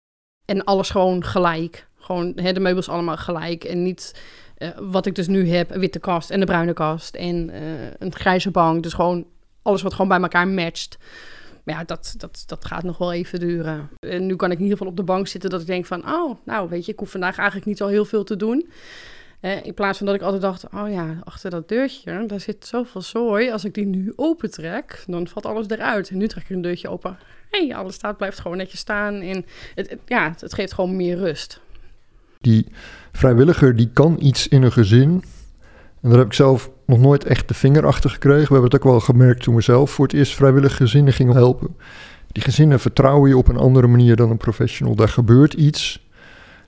En 0.45 0.65
alles 0.65 0.91
gewoon 0.91 1.25
gelijk. 1.25 1.87
Gewoon 1.99 2.33
de 2.35 2.61
meubels 2.61 2.89
allemaal 2.89 3.17
gelijk. 3.17 3.65
En 3.65 3.83
niet 3.83 4.23
uh, 4.59 4.69
wat 4.81 5.07
ik 5.07 5.15
dus 5.15 5.27
nu 5.27 5.49
heb, 5.49 5.71
een 5.71 5.81
witte 5.81 5.99
kast 5.99 6.31
en 6.31 6.41
een 6.41 6.47
bruine 6.47 6.73
kast 6.73 7.15
en 7.15 7.51
uh, 7.51 7.91
een 7.99 8.15
grijze 8.15 8.51
bank. 8.51 8.83
Dus 8.83 8.93
gewoon 8.93 9.27
alles 9.63 9.83
wat 9.83 9.93
gewoon 9.93 10.09
bij 10.09 10.21
elkaar 10.21 10.49
matcht. 10.49 10.99
Maar 11.65 11.75
ja, 11.75 11.85
dat, 11.85 12.15
dat, 12.17 12.43
dat 12.47 12.65
gaat 12.65 12.83
nog 12.83 12.99
wel 12.99 13.13
even 13.13 13.39
duren. 13.39 13.89
En 14.01 14.27
nu 14.27 14.37
kan 14.37 14.51
ik 14.51 14.57
in 14.57 14.63
ieder 14.63 14.79
geval 14.79 14.93
op 14.93 14.99
de 14.99 15.13
bank 15.13 15.27
zitten 15.27 15.51
dat 15.51 15.61
ik 15.61 15.67
denk 15.67 15.87
van... 15.87 16.13
oh, 16.13 16.37
nou 16.45 16.69
weet 16.69 16.87
je, 16.87 16.93
ik 16.93 16.99
hoef 16.99 17.11
vandaag 17.11 17.37
eigenlijk 17.37 17.67
niet 17.67 17.79
zo 17.79 17.87
heel 17.87 18.05
veel 18.05 18.25
te 18.25 18.37
doen 18.37 18.69
in 19.41 19.75
plaats 19.75 19.99
van 19.99 20.07
dat 20.07 20.15
ik 20.15 20.23
altijd 20.23 20.43
dacht, 20.43 20.65
oh 20.75 20.91
ja, 20.91 21.19
achter 21.25 21.51
dat 21.51 21.69
deurtje, 21.69 22.27
daar 22.27 22.41
zit 22.41 22.67
zoveel 22.67 23.01
zooi. 23.03 23.51
Als 23.51 23.65
ik 23.65 23.75
die 23.75 23.87
nu 23.87 24.13
opentrek, 24.17 25.05
dan 25.07 25.29
valt 25.29 25.47
alles 25.47 25.69
eruit. 25.69 26.11
En 26.11 26.19
nu 26.19 26.29
trek 26.29 26.43
ik 26.43 26.57
een 26.57 26.63
deurtje 26.63 26.89
open. 26.89 27.19
Hey, 27.51 27.75
alles 27.75 27.95
staat, 27.95 28.17
blijft 28.17 28.41
gewoon 28.41 28.57
netjes 28.57 28.81
staan. 28.81 29.15
Het, 29.75 29.97
ja, 30.07 30.35
het, 30.39 30.55
geeft 30.55 30.73
gewoon 30.73 30.97
meer 30.97 31.17
rust. 31.17 31.61
Die 32.41 32.67
vrijwilliger 33.13 33.77
die 33.77 33.91
kan 33.93 34.17
iets 34.21 34.49
in 34.49 34.63
een 34.63 34.73
gezin. 34.73 35.25
En 36.01 36.09
daar 36.09 36.19
heb 36.19 36.27
ik 36.27 36.33
zelf 36.33 36.71
nog 36.87 36.99
nooit 36.99 37.25
echt 37.25 37.49
de 37.49 37.55
vinger 37.55 37.87
achter 37.87 38.11
gekregen. 38.11 38.47
We 38.47 38.53
hebben 38.53 38.71
het 38.71 38.75
ook 38.75 38.91
wel 38.91 39.01
gemerkt 39.01 39.43
toen 39.43 39.55
we 39.55 39.61
zelf 39.61 39.91
voor 39.91 40.07
het 40.07 40.15
eerst 40.15 40.35
vrijwillige 40.35 40.77
gezinnen 40.77 41.13
gingen 41.13 41.35
helpen. 41.35 41.77
Die 42.33 42.43
gezinnen 42.43 42.81
vertrouwen 42.81 43.29
je 43.29 43.37
op 43.37 43.49
een 43.49 43.57
andere 43.57 43.87
manier 43.87 44.17
dan 44.17 44.31
een 44.31 44.37
professional. 44.37 44.95
Daar 44.95 45.09
gebeurt 45.09 45.55
iets. 45.55 46.06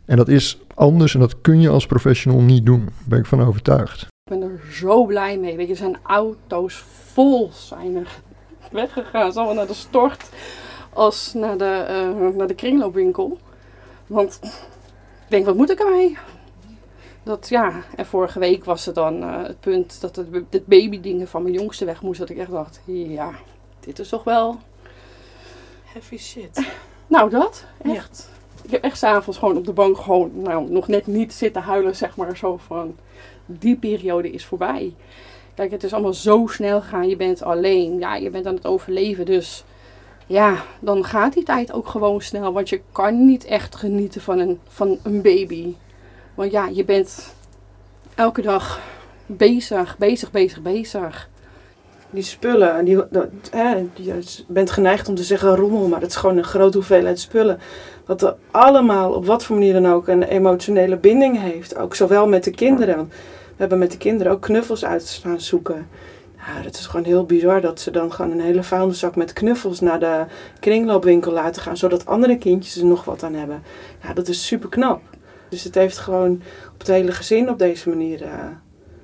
En 0.08 0.16
dat 0.16 0.28
is 0.28 0.58
anders 0.74 1.14
en 1.14 1.20
dat 1.20 1.40
kun 1.40 1.60
je 1.60 1.68
als 1.68 1.86
professional 1.86 2.40
niet 2.40 2.66
doen. 2.66 2.84
Daar 2.84 3.08
ben 3.08 3.18
ik 3.18 3.26
van 3.26 3.42
overtuigd. 3.42 4.02
Ik 4.02 4.08
ben 4.38 4.42
er 4.42 4.60
zo 4.72 5.04
blij 5.04 5.38
mee. 5.38 5.56
Weet 5.56 5.66
je, 5.66 5.72
er 5.72 5.78
zijn 5.78 5.98
auto's 6.02 6.74
vol 7.12 7.50
zijn 7.52 7.96
er 7.96 8.20
weggegaan. 8.72 9.32
Zowel 9.32 9.54
naar 9.54 9.66
de 9.66 9.74
stort 9.74 10.28
als 10.92 11.34
naar 11.34 11.58
de, 11.58 11.86
uh, 12.20 12.36
naar 12.36 12.46
de 12.46 12.54
kringloopwinkel. 12.54 13.38
Want 14.06 14.38
ik 14.42 15.28
denk, 15.28 15.44
wat 15.44 15.56
moet 15.56 15.70
ik 15.70 15.78
ermee? 15.78 16.18
Dat, 17.22 17.48
ja, 17.48 17.72
en 17.96 18.06
vorige 18.06 18.38
week 18.38 18.64
was 18.64 18.86
het 18.86 18.94
dan 18.94 19.22
uh, 19.22 19.42
het 19.42 19.60
punt 19.60 20.00
dat 20.00 20.16
het, 20.16 20.28
het 20.50 20.66
babydingen 20.66 21.28
van 21.28 21.42
mijn 21.42 21.54
jongste 21.54 21.84
weg 21.84 22.02
moest. 22.02 22.18
Dat 22.18 22.30
ik 22.30 22.38
echt 22.38 22.50
dacht, 22.50 22.80
ja, 22.86 23.30
dit 23.80 23.98
is 23.98 24.08
toch 24.08 24.24
wel... 24.24 24.58
Heavy 25.84 26.18
shit. 26.18 26.66
Nou, 27.06 27.30
dat. 27.30 27.64
Echt. 27.82 28.28
Ik 28.68 28.74
heb 28.74 28.82
echt 28.82 28.98
s'avonds 28.98 29.38
gewoon 29.38 29.56
op 29.56 29.64
de 29.64 29.72
bank 29.72 29.98
gewoon, 29.98 30.30
nou, 30.34 30.70
nog 30.70 30.88
net 30.88 31.06
niet 31.06 31.32
zitten 31.32 31.62
huilen, 31.62 31.96
zeg 31.96 32.16
maar, 32.16 32.36
zo 32.36 32.56
van... 32.66 32.96
Die 33.46 33.76
periode 33.76 34.30
is 34.30 34.44
voorbij. 34.44 34.94
Kijk, 35.54 35.70
het 35.70 35.82
is 35.82 35.92
allemaal 35.92 36.14
zo 36.14 36.46
snel 36.46 36.80
gegaan. 36.80 37.08
Je 37.08 37.16
bent 37.16 37.42
alleen. 37.42 37.98
Ja, 37.98 38.14
je 38.14 38.30
bent 38.30 38.46
aan 38.46 38.54
het 38.54 38.66
overleven. 38.66 39.26
Dus 39.26 39.64
ja, 40.26 40.64
dan 40.80 41.04
gaat 41.04 41.32
die 41.32 41.42
tijd 41.42 41.72
ook 41.72 41.88
gewoon 41.88 42.20
snel. 42.20 42.52
Want 42.52 42.68
je 42.68 42.80
kan 42.92 43.26
niet 43.26 43.44
echt 43.44 43.76
genieten 43.76 44.20
van 44.20 44.38
een, 44.38 44.60
van 44.68 44.98
een 45.02 45.22
baby. 45.22 45.74
Want 46.34 46.50
ja, 46.50 46.66
je 46.66 46.84
bent 46.84 47.34
elke 48.14 48.42
dag 48.42 48.80
bezig, 49.26 49.98
bezig, 49.98 50.30
bezig, 50.30 50.62
bezig. 50.62 51.28
Die 52.10 52.22
spullen, 52.22 52.84
die, 52.84 53.02
dat, 53.10 53.28
hè, 53.50 53.86
je 53.94 54.22
bent 54.48 54.70
geneigd 54.70 55.08
om 55.08 55.14
te 55.14 55.22
zeggen 55.22 55.56
rommel, 55.56 55.88
maar 55.88 56.00
het 56.00 56.10
is 56.10 56.16
gewoon 56.16 56.36
een 56.36 56.44
grote 56.44 56.76
hoeveelheid 56.76 57.20
spullen. 57.20 57.58
Wat 58.06 58.22
er 58.22 58.36
allemaal, 58.50 59.12
op 59.12 59.26
wat 59.26 59.44
voor 59.44 59.56
manier 59.56 59.72
dan 59.72 59.86
ook, 59.86 60.08
een 60.08 60.22
emotionele 60.22 60.96
binding 60.96 61.40
heeft. 61.40 61.76
Ook 61.76 61.94
zowel 61.94 62.28
met 62.28 62.44
de 62.44 62.50
kinderen. 62.50 62.96
Want 62.96 63.08
we 63.10 63.54
hebben 63.56 63.78
met 63.78 63.90
de 63.90 63.96
kinderen 63.96 64.32
ook 64.32 64.40
knuffels 64.40 64.84
uit 64.84 65.20
gaan 65.22 65.40
zoeken. 65.40 65.86
Ja, 66.36 66.62
het 66.62 66.78
is 66.78 66.86
gewoon 66.86 67.06
heel 67.06 67.24
bizar 67.24 67.60
dat 67.60 67.80
ze 67.80 67.90
dan 67.90 68.12
gewoon 68.12 68.30
een 68.30 68.40
hele 68.40 68.62
vuilniszak 68.62 69.16
met 69.16 69.32
knuffels 69.32 69.80
naar 69.80 70.00
de 70.00 70.24
kringloopwinkel 70.60 71.32
laten 71.32 71.62
gaan, 71.62 71.76
zodat 71.76 72.06
andere 72.06 72.38
kindjes 72.38 72.76
er 72.76 72.86
nog 72.86 73.04
wat 73.04 73.22
aan 73.22 73.34
hebben. 73.34 73.62
Ja, 74.02 74.12
dat 74.12 74.28
is 74.28 74.46
super 74.46 74.68
knap. 74.68 75.00
Dus 75.48 75.64
het 75.64 75.74
heeft 75.74 75.98
gewoon 75.98 76.42
op 76.72 76.78
het 76.78 76.86
hele 76.86 77.12
gezin 77.12 77.50
op 77.50 77.58
deze 77.58 77.88
manier 77.88 78.22
uh, 78.22 78.28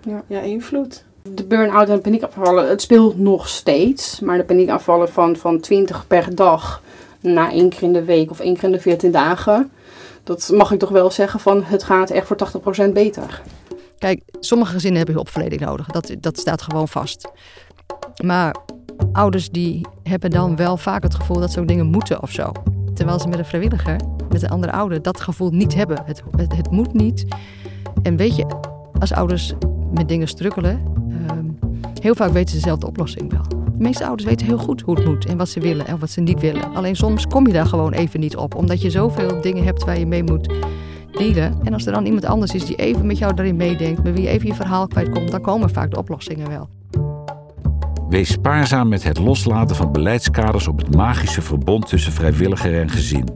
ja. 0.01 0.23
ja. 0.27 0.41
invloed. 0.41 1.05
De 1.31 1.45
burn-out 1.45 1.89
en 1.89 2.01
paniekaanvallen, 2.01 2.69
het 2.69 2.83
speelt 2.83 3.19
nog 3.19 3.49
steeds. 3.49 4.21
Maar 4.21 4.37
de 4.37 4.45
paniekaanvallen 4.45 5.09
van, 5.09 5.37
van 5.37 5.61
20 5.61 6.07
per 6.07 6.35
dag 6.35 6.83
na 7.21 7.51
één 7.51 7.69
keer 7.69 7.83
in 7.83 7.93
de 7.93 8.05
week 8.05 8.31
of 8.31 8.41
één 8.41 8.55
keer 8.55 8.65
in 8.65 8.73
de 8.73 8.81
14 8.81 9.11
dagen. 9.11 9.71
Dat 10.23 10.51
mag 10.55 10.73
ik 10.73 10.79
toch 10.79 10.91
wel 10.91 11.11
zeggen 11.11 11.41
van 11.41 11.63
het 11.63 11.83
gaat 11.83 12.11
echt 12.11 12.27
voor 12.27 12.37
80% 12.89 12.93
beter. 12.93 13.43
Kijk, 13.99 14.23
sommige 14.41 14.73
gezinnen 14.73 14.97
hebben 14.97 15.15
hulpverlening 15.15 15.61
nodig. 15.61 15.87
Dat, 15.87 16.15
dat 16.21 16.39
staat 16.39 16.63
gewoon 16.63 16.89
vast. 16.89 17.29
Maar 18.25 18.57
ouders 19.13 19.51
die 19.51 19.87
hebben 20.03 20.31
dan 20.31 20.57
wel 20.57 20.77
vaak 20.77 21.03
het 21.03 21.15
gevoel 21.15 21.41
dat 21.41 21.53
ze 21.53 21.61
ook 21.61 21.69
dingen 21.69 21.87
moeten 21.87 22.23
of 22.23 22.31
zo. 22.31 22.53
Terwijl 22.95 23.21
ze 23.21 23.29
met 23.29 23.39
een 23.39 23.45
vrijwilliger, 23.45 24.01
met 24.29 24.43
een 24.43 24.51
andere 24.51 24.73
ouder, 24.73 25.03
dat 25.03 25.21
gevoel 25.21 25.51
niet 25.51 25.75
hebben. 25.75 26.03
Het, 26.05 26.23
het, 26.37 26.57
het 26.57 26.71
moet 26.71 26.93
niet. 26.93 27.25
En 28.03 28.17
weet 28.17 28.37
je, 28.37 28.47
als 28.99 29.13
ouders 29.13 29.55
met 29.91 30.09
dingen 30.09 30.29
strukkelen, 30.29 30.94
heel 32.05 32.15
vaak 32.15 32.33
weten 32.33 32.55
ze 32.55 32.61
zelf 32.61 32.79
de 32.79 32.87
oplossing 32.87 33.33
wel. 33.33 33.43
De 33.49 33.83
meeste 33.83 34.07
ouders 34.07 34.29
weten 34.29 34.47
heel 34.47 34.59
goed 34.59 34.81
hoe 34.81 34.95
het 34.95 35.05
moet 35.05 35.27
en 35.27 35.37
wat 35.37 35.49
ze 35.49 35.61
willen 35.61 35.87
en 35.87 35.99
wat 35.99 36.11
ze 36.11 36.21
niet 36.21 36.41
willen. 36.41 36.75
Alleen 36.75 36.97
soms 36.97 37.27
kom 37.27 37.47
je 37.47 37.53
daar 37.53 37.67
gewoon 37.67 37.93
even 37.93 38.21
niet 38.21 38.37
op, 38.37 38.55
omdat 38.55 38.83
je 38.83 38.91
zoveel 38.91 39.41
dingen 39.41 39.65
hebt 39.65 39.85
waar 39.85 39.99
je 39.99 40.07
mee 40.07 40.23
moet 40.23 40.55
dealen. 41.13 41.59
En 41.63 41.73
als 41.73 41.87
er 41.87 41.93
dan 41.93 42.05
iemand 42.05 42.25
anders 42.25 42.55
is 42.55 42.65
die 42.65 42.77
even 42.77 43.07
met 43.07 43.19
jou 43.19 43.35
daarin 43.35 43.57
meedenkt, 43.57 44.03
met 44.03 44.15
wie 44.15 44.29
even 44.29 44.47
je 44.47 44.55
verhaal 44.55 44.87
kwijtkomt, 44.87 45.31
dan 45.31 45.41
komen 45.41 45.71
vaak 45.71 45.91
de 45.91 45.99
oplossingen 45.99 46.49
wel. 46.49 46.69
Wees 48.09 48.31
spaarzaam 48.31 48.89
met 48.89 49.03
het 49.03 49.19
loslaten 49.19 49.77
van 49.77 49.93
beleidskaders 49.93 50.69
op 50.69 50.79
het 50.79 50.95
magische 50.95 51.43
verbond 51.43 51.89
tussen 51.89 52.13
vrijwilliger 52.13 52.81
en 52.81 52.91
gezin. 52.91 53.29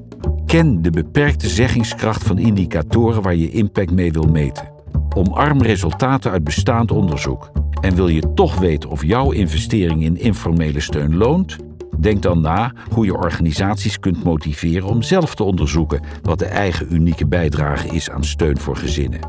Ken 0.47 0.83
de 0.83 0.91
beperkte 0.91 1.49
zeggingskracht 1.49 2.25
van 2.25 2.39
indicatoren 2.39 3.23
waar 3.23 3.37
je 3.37 3.51
impact 3.51 3.91
mee 3.91 4.13
wil 4.13 4.29
meten. 4.31 4.69
Omarm 5.17 5.63
resultaten 5.63 6.31
uit 6.31 6.45
bestaand 6.45 6.91
onderzoek. 6.91 7.51
En 7.81 7.95
wil 7.95 8.09
je 8.09 8.33
toch 8.35 8.59
weten 8.59 8.91
of 8.91 9.05
jouw 9.05 9.31
investering 9.31 10.03
in 10.03 10.17
informele 10.17 10.81
steun 10.81 11.17
loont? 11.17 11.57
Denk 11.99 12.23
dan 12.23 12.41
na 12.41 12.73
hoe 12.91 13.05
je 13.05 13.17
organisaties 13.17 13.99
kunt 13.99 14.25
motiveren 14.25 14.89
om 14.89 15.03
zelf 15.03 15.35
te 15.35 15.43
onderzoeken 15.43 16.01
wat 16.23 16.39
de 16.39 16.45
eigen 16.45 16.95
unieke 16.95 17.27
bijdrage 17.27 17.89
is 17.89 18.11
aan 18.11 18.25
steun 18.25 18.59
voor 18.59 18.77
gezinnen. 18.77 19.21